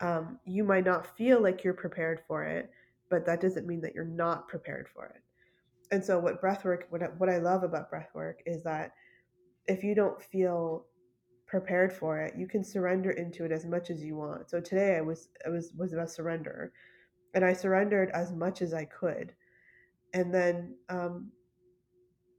Um, 0.00 0.38
you 0.44 0.64
might 0.64 0.84
not 0.84 1.16
feel 1.16 1.40
like 1.40 1.62
you're 1.62 1.74
prepared 1.74 2.20
for 2.26 2.44
it, 2.44 2.70
but 3.10 3.26
that 3.26 3.40
doesn't 3.40 3.66
mean 3.66 3.80
that 3.82 3.94
you're 3.94 4.04
not 4.04 4.48
prepared 4.48 4.88
for 4.88 5.06
it. 5.06 5.22
And 5.92 6.02
so, 6.02 6.18
what 6.18 6.40
breathwork, 6.40 6.84
what 6.90 7.02
I, 7.02 7.06
what 7.18 7.28
I 7.28 7.38
love 7.38 7.62
about 7.62 7.90
breathwork 7.90 8.36
is 8.46 8.62
that 8.64 8.92
if 9.66 9.84
you 9.84 9.94
don't 9.94 10.20
feel 10.20 10.86
prepared 11.46 11.92
for 11.92 12.18
it, 12.20 12.34
you 12.36 12.48
can 12.48 12.64
surrender 12.64 13.10
into 13.10 13.44
it 13.44 13.52
as 13.52 13.66
much 13.66 13.90
as 13.90 14.02
you 14.02 14.16
want. 14.16 14.48
So 14.48 14.60
today, 14.60 14.96
I 14.96 15.02
was 15.02 15.28
I 15.46 15.50
was 15.50 15.72
was 15.76 15.92
about 15.92 16.10
surrender, 16.10 16.72
and 17.34 17.44
I 17.44 17.52
surrendered 17.52 18.10
as 18.10 18.32
much 18.32 18.62
as 18.62 18.72
I 18.72 18.86
could, 18.86 19.34
and 20.14 20.32
then, 20.32 20.76
um, 20.88 21.30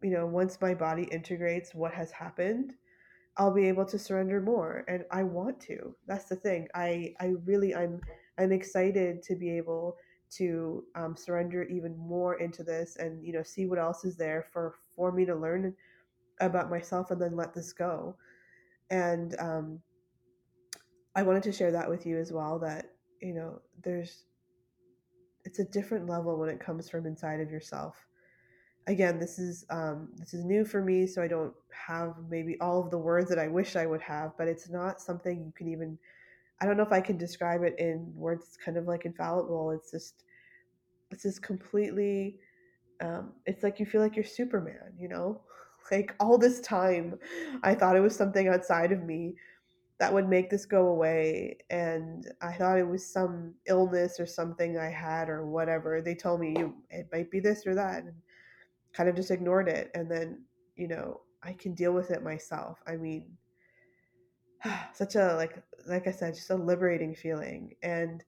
you 0.01 0.11
know, 0.11 0.25
once 0.25 0.59
my 0.61 0.73
body 0.73 1.03
integrates 1.11 1.73
what 1.73 1.93
has 1.93 2.11
happened, 2.11 2.73
I'll 3.37 3.53
be 3.53 3.67
able 3.67 3.85
to 3.85 3.97
surrender 3.97 4.41
more 4.41 4.85
and 4.87 5.05
I 5.11 5.23
want 5.23 5.59
to. 5.61 5.95
That's 6.07 6.25
the 6.25 6.35
thing. 6.35 6.67
I 6.75 7.13
I 7.19 7.33
really 7.45 7.73
I'm 7.73 7.99
I'm 8.37 8.51
excited 8.51 9.23
to 9.23 9.35
be 9.35 9.49
able 9.57 9.97
to 10.37 10.83
um, 10.95 11.15
surrender 11.15 11.63
even 11.63 11.97
more 11.97 12.35
into 12.35 12.63
this 12.63 12.95
and 12.97 13.23
you 13.23 13.33
know 13.33 13.43
see 13.43 13.65
what 13.65 13.79
else 13.79 14.03
is 14.03 14.17
there 14.17 14.45
for 14.51 14.75
for 14.95 15.11
me 15.11 15.25
to 15.25 15.35
learn 15.35 15.73
about 16.41 16.69
myself 16.69 17.11
and 17.11 17.21
then 17.21 17.35
let 17.35 17.53
this 17.53 17.73
go. 17.73 18.15
And 18.89 19.35
um, 19.39 19.79
I 21.15 21.23
wanted 21.23 21.43
to 21.43 21.51
share 21.51 21.71
that 21.71 21.89
with 21.89 22.05
you 22.05 22.17
as 22.17 22.31
well. 22.31 22.59
That 22.59 22.91
you 23.21 23.33
know 23.33 23.61
there's 23.83 24.25
it's 25.45 25.59
a 25.59 25.65
different 25.65 26.07
level 26.07 26.37
when 26.37 26.49
it 26.49 26.59
comes 26.59 26.89
from 26.89 27.05
inside 27.05 27.39
of 27.39 27.51
yourself. 27.51 27.95
Again 28.87 29.19
this 29.19 29.39
is 29.39 29.65
um, 29.69 30.09
this 30.17 30.33
is 30.33 30.43
new 30.43 30.65
for 30.65 30.83
me 30.83 31.07
so 31.07 31.21
i 31.23 31.27
don't 31.27 31.53
have 31.71 32.15
maybe 32.29 32.59
all 32.59 32.81
of 32.83 32.91
the 32.91 32.97
words 32.97 33.29
that 33.29 33.39
i 33.39 33.47
wish 33.47 33.75
i 33.77 33.85
would 33.85 34.01
have 34.01 34.33
but 34.37 34.47
it's 34.49 34.69
not 34.69 34.99
something 35.01 35.43
you 35.45 35.53
can 35.55 35.69
even 35.69 35.97
i 36.61 36.65
don't 36.65 36.75
know 36.75 36.83
if 36.83 36.91
i 36.91 36.99
can 36.99 37.17
describe 37.17 37.63
it 37.63 37.75
in 37.79 38.11
words 38.15 38.43
it's 38.47 38.57
kind 38.57 38.77
of 38.77 38.85
like 38.85 39.05
infallible. 39.05 39.71
It's 39.71 39.91
just 39.91 40.25
it's 41.11 41.23
just 41.23 41.41
completely 41.41 42.37
um, 43.01 43.33
it's 43.45 43.63
like 43.63 43.79
you 43.79 43.85
feel 43.85 44.01
like 44.01 44.15
you're 44.15 44.25
superman 44.25 44.93
you 44.99 45.07
know? 45.09 45.41
Like 45.91 46.15
all 46.19 46.37
this 46.37 46.61
time 46.61 47.19
i 47.61 47.75
thought 47.75 47.97
it 47.97 47.99
was 47.99 48.15
something 48.15 48.47
outside 48.47 48.91
of 48.93 49.03
me 49.03 49.35
that 49.99 50.13
would 50.13 50.27
make 50.27 50.49
this 50.49 50.65
go 50.65 50.87
away 50.87 51.57
and 51.69 52.31
i 52.41 52.51
thought 52.51 52.79
it 52.79 52.87
was 52.87 53.05
some 53.05 53.53
illness 53.67 54.19
or 54.19 54.25
something 54.25 54.77
i 54.77 54.89
had 54.89 55.29
or 55.29 55.45
whatever 55.45 56.01
they 56.01 56.15
told 56.15 56.39
me 56.39 56.55
it 56.89 57.07
might 57.11 57.29
be 57.31 57.39
this 57.39 57.65
or 57.65 57.75
that 57.75 58.03
and 58.03 58.13
kind 58.93 59.09
of 59.09 59.15
just 59.15 59.31
ignored 59.31 59.67
it 59.67 59.91
and 59.95 60.09
then 60.09 60.41
you 60.75 60.87
know 60.87 61.21
i 61.43 61.53
can 61.53 61.73
deal 61.73 61.91
with 61.91 62.11
it 62.11 62.23
myself. 62.23 62.79
I 62.87 62.95
mean 62.95 63.25
such 64.93 65.15
a 65.15 65.35
like 65.35 65.61
like 65.87 66.07
i 66.07 66.11
said 66.11 66.35
just 66.35 66.49
a 66.49 66.55
liberating 66.55 67.13
feeling 67.13 67.73
and 67.83 68.23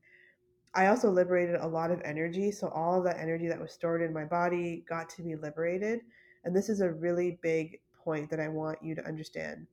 i 0.73 0.87
also 0.87 1.09
liberated 1.09 1.55
a 1.55 1.67
lot 1.67 1.91
of 1.91 2.01
energy 2.03 2.51
so 2.51 2.67
all 2.69 3.01
that 3.01 3.19
energy 3.19 3.47
that 3.47 3.59
was 3.59 3.71
stored 3.71 4.01
in 4.01 4.13
my 4.13 4.25
body 4.25 4.83
got 4.87 5.09
to 5.09 5.21
be 5.21 5.35
liberated 5.35 6.01
and 6.43 6.55
this 6.55 6.69
is 6.69 6.81
a 6.81 6.91
really 6.91 7.39
big 7.41 7.79
point 8.03 8.29
that 8.29 8.39
i 8.39 8.47
want 8.47 8.77
you 8.83 8.93
to 8.95 9.05
understand 9.07 9.65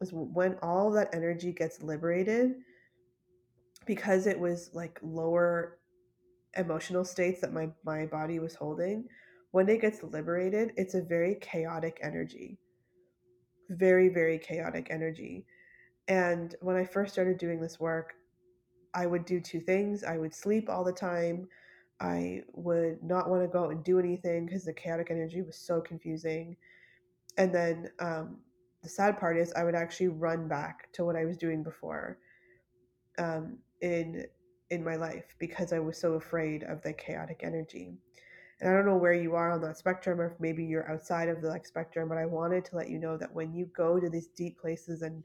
is 0.00 0.10
when 0.12 0.56
all 0.62 0.90
that 0.92 1.14
energy 1.14 1.52
gets 1.52 1.82
liberated 1.82 2.54
because 3.86 4.26
it 4.26 4.38
was 4.38 4.70
like 4.74 4.98
lower 5.02 5.78
emotional 6.56 7.04
states 7.04 7.40
that 7.40 7.52
my 7.52 7.68
my 7.84 8.06
body 8.06 8.38
was 8.38 8.54
holding 8.54 9.04
when 9.56 9.70
it 9.70 9.80
gets 9.80 10.02
liberated, 10.02 10.74
it's 10.76 10.92
a 10.92 11.00
very 11.00 11.36
chaotic 11.40 11.98
energy. 12.02 12.58
Very, 13.70 14.10
very 14.10 14.38
chaotic 14.38 14.88
energy. 14.90 15.46
And 16.08 16.54
when 16.60 16.76
I 16.76 16.84
first 16.84 17.14
started 17.14 17.38
doing 17.38 17.58
this 17.58 17.80
work, 17.80 18.12
I 18.92 19.06
would 19.06 19.24
do 19.24 19.40
two 19.40 19.60
things. 19.60 20.04
I 20.04 20.18
would 20.18 20.34
sleep 20.34 20.68
all 20.68 20.84
the 20.84 20.92
time. 20.92 21.48
I 22.00 22.42
would 22.52 23.02
not 23.02 23.30
want 23.30 23.44
to 23.44 23.48
go 23.48 23.64
out 23.64 23.70
and 23.70 23.82
do 23.82 23.98
anything 23.98 24.44
because 24.44 24.66
the 24.66 24.74
chaotic 24.74 25.10
energy 25.10 25.40
was 25.40 25.56
so 25.56 25.80
confusing. 25.80 26.58
And 27.38 27.54
then 27.54 27.88
um, 27.98 28.36
the 28.86 28.92
sad 28.92 29.18
part 29.18 29.36
is, 29.36 29.52
I 29.54 29.64
would 29.64 29.74
actually 29.74 30.08
run 30.08 30.46
back 30.46 30.92
to 30.92 31.04
what 31.04 31.16
I 31.16 31.24
was 31.24 31.36
doing 31.36 31.64
before 31.64 32.18
um, 33.18 33.58
in 33.80 34.24
in 34.70 34.84
my 34.84 34.96
life 34.96 35.34
because 35.38 35.72
I 35.72 35.78
was 35.80 35.98
so 35.98 36.14
afraid 36.14 36.62
of 36.64 36.82
the 36.82 36.92
chaotic 36.92 37.40
energy 37.42 37.94
and 38.60 38.70
I 38.70 38.72
don't 38.72 38.86
know 38.86 38.96
where 38.96 39.12
you 39.12 39.34
are 39.34 39.50
on 39.50 39.60
that 39.62 39.76
spectrum, 39.76 40.20
or 40.20 40.26
if 40.26 40.40
maybe 40.40 40.64
you're 40.64 40.90
outside 40.90 41.28
of 41.28 41.42
the 41.42 41.48
like 41.48 41.66
spectrum, 41.66 42.08
but 42.08 42.16
I 42.16 42.24
wanted 42.24 42.64
to 42.66 42.76
let 42.76 42.88
you 42.88 42.98
know 42.98 43.16
that 43.18 43.34
when 43.34 43.52
you 43.52 43.66
go 43.76 44.00
to 44.00 44.08
these 44.08 44.28
deep 44.28 44.58
places 44.58 45.02
and 45.02 45.22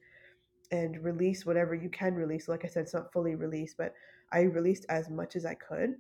and 0.72 1.04
release 1.04 1.46
whatever 1.46 1.76
you 1.76 1.90
can 1.90 2.16
release, 2.16 2.48
like 2.48 2.66
I 2.66 2.68
said, 2.68 2.84
it's 2.84 2.94
not 2.94 3.12
fully 3.12 3.36
released, 3.36 3.78
but 3.78 3.94
I 4.32 4.42
released 4.42 4.86
as 4.90 5.10
much 5.10 5.36
as 5.36 5.46
I 5.46 5.54
could. 5.54 5.96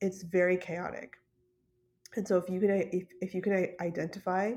It's 0.00 0.22
very 0.22 0.56
chaotic, 0.56 1.16
and 2.16 2.26
so 2.26 2.38
if 2.38 2.48
you 2.48 2.60
can 2.60 2.70
if, 2.70 3.08
if 3.20 3.34
you 3.34 3.42
can 3.42 3.74
identify 3.80 4.52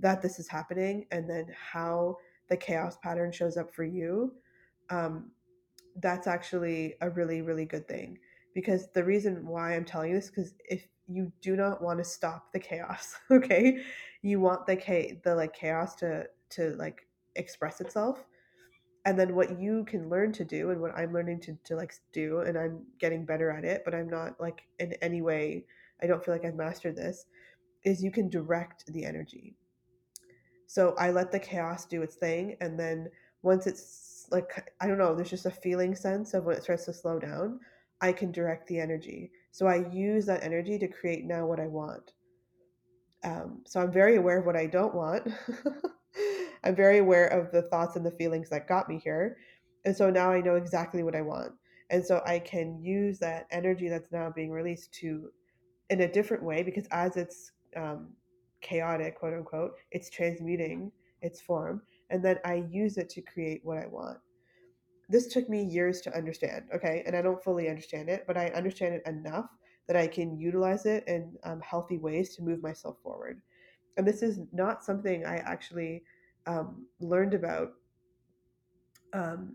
that 0.00 0.22
this 0.22 0.38
is 0.38 0.48
happening, 0.48 1.06
and 1.10 1.28
then 1.28 1.46
how 1.72 2.16
the 2.48 2.56
chaos 2.56 2.96
pattern 3.02 3.32
shows 3.32 3.56
up 3.56 3.74
for 3.74 3.84
you, 3.84 4.32
um, 4.90 5.30
that's 6.00 6.26
actually 6.26 6.94
a 7.00 7.10
really 7.10 7.42
really 7.42 7.64
good 7.64 7.88
thing. 7.88 8.18
Because 8.54 8.88
the 8.92 9.04
reason 9.04 9.46
why 9.46 9.74
I'm 9.74 9.84
telling 9.84 10.10
you 10.10 10.16
this 10.16 10.30
because 10.30 10.54
if 10.64 10.86
you 11.08 11.30
do 11.40 11.56
not 11.56 11.82
want 11.82 11.98
to 11.98 12.04
stop 12.04 12.52
the 12.52 12.58
chaos 12.58 13.14
okay? 13.30 13.82
You 14.22 14.40
want 14.40 14.66
the 14.66 14.76
cha- 14.76 15.16
the 15.24 15.34
like 15.34 15.54
chaos 15.54 15.94
to 15.96 16.26
to 16.50 16.70
like 16.76 17.06
express 17.34 17.80
itself. 17.80 18.24
And 19.04 19.16
then 19.18 19.36
what 19.36 19.60
you 19.60 19.84
can 19.84 20.08
learn 20.08 20.32
to 20.32 20.44
do 20.44 20.70
and 20.70 20.80
what 20.80 20.90
i'm 20.98 21.12
learning 21.12 21.38
to, 21.42 21.56
to 21.62 21.76
like 21.76 21.94
do 22.12 22.40
and 22.40 22.58
i'm 22.58 22.82
getting 22.98 23.24
better 23.24 23.50
at 23.50 23.64
it 23.64 23.82
but 23.84 23.94
i'm 23.94 24.08
not 24.10 24.40
like 24.40 24.62
in 24.80 24.94
any 24.94 25.22
way 25.22 25.64
i 26.02 26.08
don't 26.08 26.24
feel 26.24 26.34
like 26.34 26.44
i've 26.44 26.56
mastered 26.56 26.96
this 26.96 27.26
is 27.84 28.02
you 28.02 28.10
can 28.10 28.28
direct 28.28 28.84
the 28.92 29.04
energy 29.04 29.54
so 30.66 30.94
i 30.98 31.10
let 31.10 31.32
the 31.32 31.38
chaos 31.38 31.86
do 31.86 32.02
its 32.02 32.16
thing 32.16 32.56
and 32.60 32.78
then 32.78 33.08
once 33.42 33.66
it's 33.66 34.26
like 34.30 34.72
i 34.80 34.86
don't 34.86 34.98
know 34.98 35.14
there's 35.14 35.30
just 35.30 35.46
a 35.46 35.50
feeling 35.50 35.94
sense 35.94 36.34
of 36.34 36.44
when 36.44 36.56
it 36.56 36.62
starts 36.62 36.84
to 36.84 36.92
slow 36.92 37.18
down 37.18 37.60
i 38.00 38.12
can 38.12 38.32
direct 38.32 38.66
the 38.66 38.78
energy 38.78 39.30
so 39.56 39.66
I 39.66 39.88
use 39.90 40.26
that 40.26 40.44
energy 40.44 40.78
to 40.78 40.86
create 40.86 41.24
now 41.24 41.46
what 41.46 41.60
I 41.60 41.66
want. 41.66 42.12
Um, 43.24 43.62
so 43.64 43.80
I'm 43.80 43.90
very 43.90 44.16
aware 44.16 44.38
of 44.38 44.44
what 44.44 44.54
I 44.54 44.66
don't 44.66 44.94
want. 44.94 45.26
I'm 46.64 46.76
very 46.76 46.98
aware 46.98 47.26
of 47.28 47.50
the 47.52 47.62
thoughts 47.62 47.96
and 47.96 48.04
the 48.04 48.10
feelings 48.10 48.50
that 48.50 48.68
got 48.68 48.86
me 48.86 49.00
here. 49.02 49.38
And 49.86 49.96
so 49.96 50.10
now 50.10 50.30
I 50.30 50.42
know 50.42 50.56
exactly 50.56 51.02
what 51.02 51.16
I 51.16 51.22
want. 51.22 51.52
And 51.88 52.04
so 52.04 52.22
I 52.26 52.38
can 52.38 52.78
use 52.82 53.18
that 53.20 53.46
energy 53.50 53.88
that's 53.88 54.12
now 54.12 54.28
being 54.28 54.50
released 54.50 54.92
to, 55.00 55.30
in 55.88 56.02
a 56.02 56.12
different 56.12 56.42
way, 56.42 56.62
because 56.62 56.86
as 56.90 57.16
it's 57.16 57.52
um, 57.76 58.08
chaotic, 58.60 59.18
quote 59.18 59.34
unquote, 59.34 59.72
it's 59.90 60.10
transmuting 60.10 60.92
its 61.22 61.40
form. 61.40 61.82
And 62.10 62.24
then 62.24 62.38
I 62.44 62.66
use 62.70 62.98
it 62.98 63.08
to 63.10 63.22
create 63.22 63.60
what 63.64 63.78
I 63.78 63.86
want 63.86 64.18
this 65.08 65.28
took 65.28 65.48
me 65.48 65.62
years 65.62 66.00
to 66.02 66.16
understand, 66.16 66.64
okay? 66.74 67.02
And 67.06 67.14
I 67.14 67.22
don't 67.22 67.42
fully 67.42 67.68
understand 67.68 68.08
it, 68.08 68.24
but 68.26 68.36
I 68.36 68.48
understand 68.48 68.94
it 68.94 69.02
enough 69.06 69.46
that 69.86 69.96
I 69.96 70.06
can 70.06 70.36
utilize 70.36 70.84
it 70.84 71.04
in 71.06 71.36
um, 71.44 71.60
healthy 71.60 71.98
ways 71.98 72.34
to 72.36 72.42
move 72.42 72.62
myself 72.62 72.96
forward. 73.02 73.40
And 73.96 74.06
this 74.06 74.22
is 74.22 74.40
not 74.52 74.84
something 74.84 75.24
I 75.24 75.36
actually 75.36 76.02
um, 76.46 76.86
learned 77.00 77.34
about 77.34 77.74
um, 79.12 79.54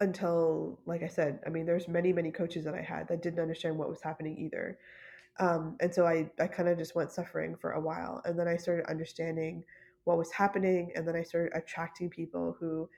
until, 0.00 0.78
like 0.84 1.02
I 1.02 1.08
said, 1.08 1.40
I 1.46 1.50
mean, 1.50 1.64
there's 1.64 1.88
many, 1.88 2.12
many 2.12 2.30
coaches 2.30 2.64
that 2.64 2.74
I 2.74 2.82
had 2.82 3.08
that 3.08 3.22
didn't 3.22 3.40
understand 3.40 3.76
what 3.78 3.88
was 3.88 4.02
happening 4.02 4.36
either. 4.38 4.78
Um, 5.40 5.76
and 5.80 5.92
so 5.92 6.06
I, 6.06 6.30
I 6.38 6.46
kind 6.46 6.68
of 6.68 6.78
just 6.78 6.94
went 6.94 7.10
suffering 7.10 7.56
for 7.56 7.72
a 7.72 7.80
while. 7.80 8.22
And 8.24 8.38
then 8.38 8.46
I 8.46 8.56
started 8.56 8.88
understanding 8.88 9.64
what 10.04 10.18
was 10.18 10.30
happening. 10.30 10.92
And 10.94 11.08
then 11.08 11.16
I 11.16 11.22
started 11.22 11.50
attracting 11.54 12.10
people 12.10 12.56
who 12.60 12.88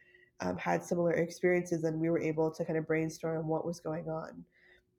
um, 0.41 0.59
had 0.59 0.85
similar 0.85 1.13
experiences 1.13 1.85
and 1.85 2.01
we 2.01 2.11
were 2.11 2.21
able 2.21 2.51
to 2.51 2.65
kind 2.65 2.79
of 2.79 2.87
brainstorm 2.87 3.47
what 3.47 3.65
was 3.65 3.81
going 3.81 4.09
on 4.09 4.45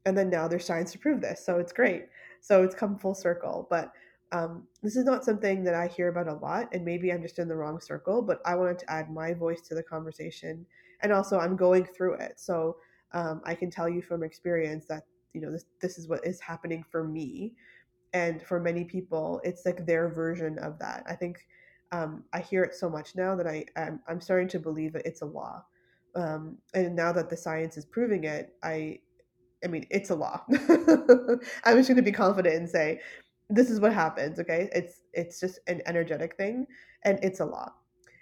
and 0.06 0.18
then 0.18 0.30
now 0.30 0.48
there's 0.48 0.66
science 0.66 0.92
to 0.92 1.00
prove 1.00 1.22
this 1.22 1.46
so 1.46 1.58
it's 1.60 1.74
great 1.74 2.06
so 2.42 2.64
it's 2.64 2.76
come 2.76 2.98
full 2.98 3.16
circle 3.16 3.68
but 3.70 3.92
um, 4.32 4.64
this 4.82 4.96
is 4.96 5.06
not 5.06 5.24
something 5.24 5.64
that 5.64 5.76
i 5.76 5.88
hear 5.88 6.08
about 6.08 6.28
a 6.28 6.34
lot 6.34 6.68
and 6.74 6.84
maybe 6.84 7.12
i'm 7.12 7.22
just 7.22 7.40
in 7.40 7.48
the 7.48 7.56
wrong 7.56 7.80
circle 7.80 8.22
but 8.22 8.40
i 8.46 8.56
wanted 8.56 8.80
to 8.80 8.92
add 8.92 9.12
my 9.12 9.34
voice 9.34 9.62
to 9.62 9.76
the 9.76 9.84
conversation 9.84 10.66
and 11.02 11.12
also 11.12 11.40
i'm 11.40 11.56
going 11.56 11.86
through 11.86 12.14
it 12.16 12.34
so 12.38 12.78
um, 13.14 13.42
i 13.46 13.54
can 13.54 13.70
tell 13.70 13.90
you 13.90 14.02
from 14.02 14.24
experience 14.24 14.86
that 14.86 15.04
you 15.34 15.42
know 15.42 15.52
this, 15.52 15.66
this 15.82 15.98
is 15.98 16.08
what 16.08 16.26
is 16.26 16.40
happening 16.40 16.84
for 16.92 17.04
me 17.04 17.54
and 18.14 18.42
for 18.42 18.60
many 18.60 18.84
people 18.84 19.42
it's 19.44 19.66
like 19.66 19.86
their 19.86 20.10
version 20.10 20.60
of 20.60 20.80
that 20.80 21.04
i 21.08 21.16
think 21.16 21.48
um, 21.94 22.24
I 22.34 22.40
hear 22.42 22.64
it 22.64 22.76
so 22.76 22.90
much 22.90 23.16
now 23.16 23.36
that 23.36 23.48
I 23.48 23.66
I'm, 23.78 24.02
I'm 24.08 24.20
starting 24.20 24.48
to 24.50 24.60
believe 24.60 24.94
that 24.94 25.06
it's 25.06 25.22
a 25.22 25.26
law. 25.26 25.64
Um, 26.16 26.58
and 26.74 26.96
now 26.96 27.12
that 27.14 27.30
the 27.30 27.38
science 27.38 27.78
is 27.78 27.86
proving 27.86 28.24
it, 28.24 28.56
I 28.64 29.00
I 29.64 29.68
mean 29.68 29.86
it's 29.92 30.10
a 30.10 30.16
law. 30.16 30.42
I'm 30.52 31.78
just 31.78 31.90
going 31.90 31.98
to 31.98 32.02
be 32.02 32.12
confident 32.12 32.56
and 32.56 32.70
say 32.70 33.00
this 33.50 33.70
is 33.70 33.80
what 33.80 33.94
happens. 33.94 34.40
Okay, 34.40 34.70
it's 34.74 35.04
it's 35.14 35.40
just 35.40 35.60
an 35.68 35.82
energetic 35.86 36.36
thing, 36.36 36.66
and 37.04 37.20
it's 37.24 37.40
a 37.42 37.46
law. 37.46 37.72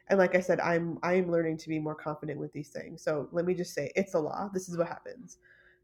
and 0.10 0.20
like 0.20 0.36
I 0.36 0.42
said, 0.42 0.60
I'm 0.60 1.00
I'm 1.04 1.32
learning 1.32 1.58
to 1.60 1.70
be 1.70 1.80
more 1.80 1.96
confident 1.96 2.40
with 2.40 2.52
these 2.54 2.70
things. 2.72 3.04
So 3.04 3.30
let 3.32 3.46
me 3.46 3.54
just 3.54 3.74
say, 3.74 3.92
it's 3.96 4.16
a 4.16 4.20
law. 4.20 4.50
This 4.54 4.68
is 4.70 4.78
what 4.78 4.88
happens. 4.88 5.38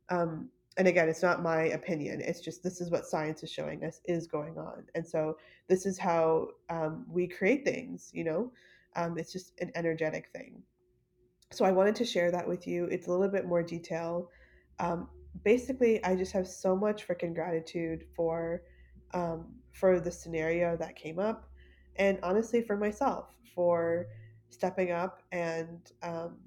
Um, 0.09 0.49
and 0.77 0.87
again, 0.87 1.09
it's 1.09 1.23
not 1.23 1.41
my 1.41 1.63
opinion. 1.63 2.21
It's 2.21 2.41
just 2.41 2.63
this 2.63 2.81
is 2.81 2.91
what 2.91 3.05
science 3.05 3.43
is 3.43 3.51
showing 3.51 3.83
us 3.83 4.01
is 4.05 4.27
going 4.27 4.57
on, 4.57 4.85
and 4.95 5.05
so 5.05 5.37
this 5.67 5.85
is 5.85 5.97
how 5.97 6.49
um, 6.69 7.05
we 7.09 7.27
create 7.27 7.65
things. 7.65 8.11
You 8.13 8.23
know, 8.23 8.51
um, 8.95 9.17
it's 9.17 9.31
just 9.31 9.53
an 9.59 9.71
energetic 9.75 10.29
thing. 10.33 10.61
So 11.51 11.65
I 11.65 11.71
wanted 11.71 11.95
to 11.95 12.05
share 12.05 12.31
that 12.31 12.47
with 12.47 12.67
you. 12.67 12.85
It's 12.85 13.07
a 13.07 13.11
little 13.11 13.29
bit 13.29 13.45
more 13.45 13.63
detail. 13.63 14.29
Um, 14.79 15.07
basically, 15.43 16.03
I 16.03 16.15
just 16.15 16.33
have 16.33 16.47
so 16.47 16.75
much 16.75 17.07
freaking 17.07 17.33
gratitude 17.33 18.05
for 18.15 18.61
um, 19.13 19.47
for 19.71 19.99
the 19.99 20.11
scenario 20.11 20.77
that 20.77 20.95
came 20.95 21.19
up, 21.19 21.49
and 21.95 22.19
honestly 22.23 22.61
for 22.61 22.77
myself 22.77 23.33
for 23.55 24.07
stepping 24.49 24.91
up 24.91 25.23
and 25.31 25.91
um, 26.03 26.37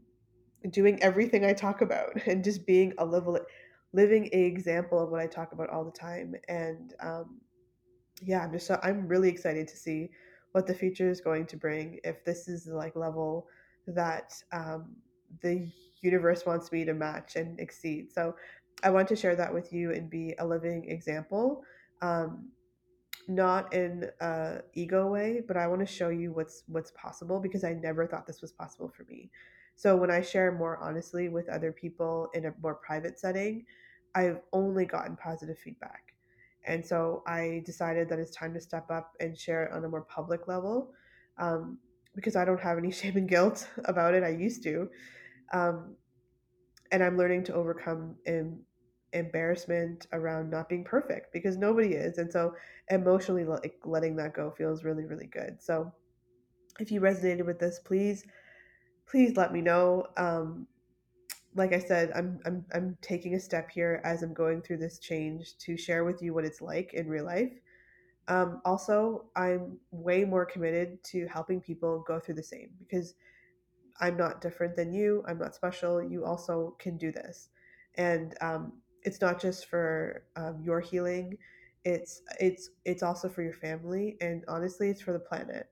doing 0.70 1.02
everything 1.02 1.44
I 1.44 1.52
talk 1.52 1.80
about 1.80 2.10
and 2.26 2.44
just 2.44 2.66
being 2.66 2.92
a 2.98 3.04
level, 3.04 3.38
living 3.92 4.28
a 4.32 4.44
example 4.44 5.02
of 5.02 5.10
what 5.10 5.20
I 5.20 5.26
talk 5.26 5.52
about 5.52 5.70
all 5.70 5.84
the 5.84 5.90
time. 5.90 6.34
And 6.48 6.94
um, 7.00 7.40
yeah, 8.22 8.42
I'm 8.42 8.52
just 8.52 8.66
so, 8.66 8.78
I'm 8.82 9.08
really 9.08 9.28
excited 9.28 9.68
to 9.68 9.76
see 9.76 10.10
what 10.52 10.66
the 10.66 10.74
future 10.74 11.08
is 11.08 11.20
going 11.20 11.46
to 11.46 11.56
bring. 11.56 12.00
If 12.04 12.24
this 12.24 12.48
is 12.48 12.64
the 12.64 12.76
like 12.76 12.96
level 12.96 13.46
that 13.86 14.32
um, 14.52 14.96
the 15.42 15.68
universe 16.02 16.46
wants 16.46 16.72
me 16.72 16.84
to 16.84 16.94
match 16.94 17.36
and 17.36 17.58
exceed. 17.60 18.12
So 18.12 18.34
I 18.82 18.90
want 18.90 19.08
to 19.08 19.16
share 19.16 19.36
that 19.36 19.52
with 19.52 19.72
you 19.72 19.92
and 19.92 20.08
be 20.08 20.34
a 20.38 20.46
living 20.46 20.88
example. 20.88 21.62
Um, 22.02 22.50
not 23.28 23.72
in 23.74 24.10
a 24.20 24.60
ego 24.74 25.06
way, 25.06 25.42
but 25.46 25.56
I 25.56 25.66
want 25.66 25.80
to 25.80 25.86
show 25.86 26.08
you 26.08 26.32
what's 26.32 26.64
what's 26.66 26.90
possible 26.92 27.38
because 27.38 27.64
I 27.64 27.74
never 27.74 28.06
thought 28.06 28.26
this 28.26 28.40
was 28.40 28.52
possible 28.52 28.88
for 28.88 29.04
me. 29.04 29.30
So 29.80 29.96
when 29.96 30.10
I 30.10 30.20
share 30.20 30.52
more 30.52 30.76
honestly 30.76 31.30
with 31.30 31.48
other 31.48 31.72
people 31.72 32.28
in 32.34 32.44
a 32.44 32.52
more 32.60 32.74
private 32.74 33.18
setting, 33.18 33.64
I've 34.14 34.40
only 34.52 34.84
gotten 34.84 35.16
positive 35.16 35.58
feedback. 35.58 36.12
And 36.66 36.84
so 36.84 37.22
I 37.26 37.62
decided 37.64 38.10
that 38.10 38.18
it's 38.18 38.36
time 38.36 38.52
to 38.52 38.60
step 38.60 38.90
up 38.90 39.14
and 39.20 39.38
share 39.38 39.64
it 39.64 39.72
on 39.72 39.82
a 39.82 39.88
more 39.88 40.02
public 40.02 40.46
level 40.46 40.92
um, 41.38 41.78
because 42.14 42.36
I 42.36 42.44
don't 42.44 42.60
have 42.60 42.76
any 42.76 42.90
shame 43.00 43.16
and 43.16 43.26
guilt 43.26 43.70
about 43.86 44.12
it. 44.12 44.22
I 44.22 44.28
used 44.28 44.62
to. 44.64 44.90
Um, 45.54 45.96
and 46.92 47.02
I'm 47.02 47.16
learning 47.16 47.44
to 47.44 47.54
overcome 47.54 48.16
em- 48.26 48.60
embarrassment 49.14 50.08
around 50.12 50.50
not 50.50 50.68
being 50.68 50.84
perfect 50.84 51.32
because 51.32 51.56
nobody 51.56 51.94
is. 51.94 52.18
And 52.18 52.30
so 52.30 52.54
emotionally 52.90 53.46
like 53.46 53.80
letting 53.86 54.14
that 54.16 54.34
go 54.34 54.50
feels 54.50 54.84
really, 54.84 55.06
really 55.06 55.28
good. 55.28 55.56
So 55.62 55.90
if 56.78 56.92
you 56.92 57.00
resonated 57.00 57.46
with 57.46 57.58
this, 57.58 57.78
please, 57.78 58.26
please 59.10 59.36
let 59.36 59.52
me 59.52 59.60
know. 59.60 60.06
Um, 60.16 60.66
like 61.56 61.72
I 61.72 61.80
said, 61.80 62.12
I'm, 62.14 62.38
I'm 62.44 62.64
I'm 62.72 62.96
taking 63.02 63.34
a 63.34 63.40
step 63.40 63.70
here 63.70 64.00
as 64.04 64.22
I'm 64.22 64.32
going 64.32 64.62
through 64.62 64.76
this 64.76 64.98
change 64.98 65.56
to 65.58 65.76
share 65.76 66.04
with 66.04 66.22
you 66.22 66.32
what 66.32 66.44
it's 66.44 66.60
like 66.60 66.94
in 66.94 67.08
real 67.08 67.24
life. 67.24 67.52
Um, 68.28 68.60
also, 68.64 69.24
I'm 69.34 69.78
way 69.90 70.24
more 70.24 70.46
committed 70.46 71.02
to 71.04 71.26
helping 71.26 71.60
people 71.60 72.04
go 72.06 72.20
through 72.20 72.36
the 72.36 72.42
same 72.42 72.70
because 72.78 73.14
I'm 74.00 74.16
not 74.16 74.40
different 74.40 74.76
than 74.76 74.92
you. 74.92 75.24
I'm 75.26 75.38
not 75.38 75.56
special. 75.56 76.00
You 76.02 76.24
also 76.24 76.76
can 76.78 76.96
do 76.96 77.10
this, 77.10 77.48
and 77.96 78.36
um, 78.40 78.74
it's 79.02 79.20
not 79.20 79.40
just 79.40 79.66
for 79.66 80.22
um, 80.36 80.60
your 80.62 80.80
healing. 80.80 81.36
It's 81.84 82.22
it's 82.38 82.70
it's 82.84 83.02
also 83.02 83.28
for 83.28 83.42
your 83.42 83.54
family, 83.54 84.16
and 84.20 84.44
honestly, 84.46 84.88
it's 84.88 85.02
for 85.02 85.12
the 85.12 85.18
planet. 85.18 85.68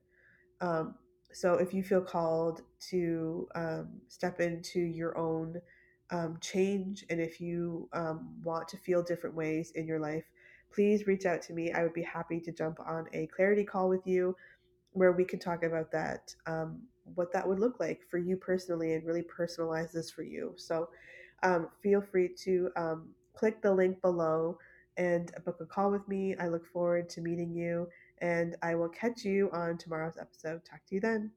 So 1.31 1.55
if 1.55 1.73
you 1.73 1.83
feel 1.83 2.01
called 2.01 2.61
to 2.89 3.47
um, 3.55 3.89
step 4.07 4.39
into 4.39 4.79
your 4.79 5.17
own 5.17 5.61
um, 6.11 6.37
change, 6.41 7.05
and 7.09 7.21
if 7.21 7.39
you 7.39 7.87
um, 7.93 8.35
want 8.43 8.67
to 8.69 8.77
feel 8.77 9.03
different 9.03 9.35
ways 9.35 9.71
in 9.75 9.85
your 9.87 9.99
life, 9.99 10.23
please 10.73 11.07
reach 11.07 11.25
out 11.25 11.41
to 11.43 11.53
me. 11.53 11.71
I 11.71 11.83
would 11.83 11.93
be 11.93 12.01
happy 12.03 12.39
to 12.41 12.51
jump 12.51 12.79
on 12.85 13.05
a 13.13 13.27
clarity 13.27 13.63
call 13.63 13.89
with 13.89 14.05
you 14.05 14.35
where 14.93 15.11
we 15.11 15.23
can 15.23 15.39
talk 15.39 15.63
about 15.63 15.91
that, 15.91 16.33
um, 16.47 16.81
what 17.15 17.31
that 17.33 17.47
would 17.47 17.59
look 17.59 17.79
like 17.79 18.01
for 18.09 18.17
you 18.17 18.35
personally, 18.35 18.93
and 18.93 19.05
really 19.05 19.23
personalize 19.23 19.91
this 19.91 20.09
for 20.09 20.23
you. 20.23 20.53
So 20.57 20.89
um, 21.43 21.69
feel 21.81 22.01
free 22.01 22.29
to 22.43 22.69
um, 22.75 23.09
click 23.33 23.61
the 23.61 23.73
link 23.73 24.01
below 24.01 24.57
and 24.97 25.31
book 25.45 25.57
a 25.61 25.65
call 25.65 25.91
with 25.91 26.07
me. 26.07 26.35
I 26.39 26.47
look 26.47 26.65
forward 26.65 27.09
to 27.09 27.21
meeting 27.21 27.53
you, 27.53 27.87
and 28.21 28.55
I 28.61 28.75
will 28.75 28.89
catch 28.89 29.23
you 29.23 29.49
on 29.51 29.77
tomorrow's 29.77 30.17
episode. 30.17 30.65
Talk 30.65 30.85
to 30.87 30.95
you 30.95 31.01
then. 31.01 31.31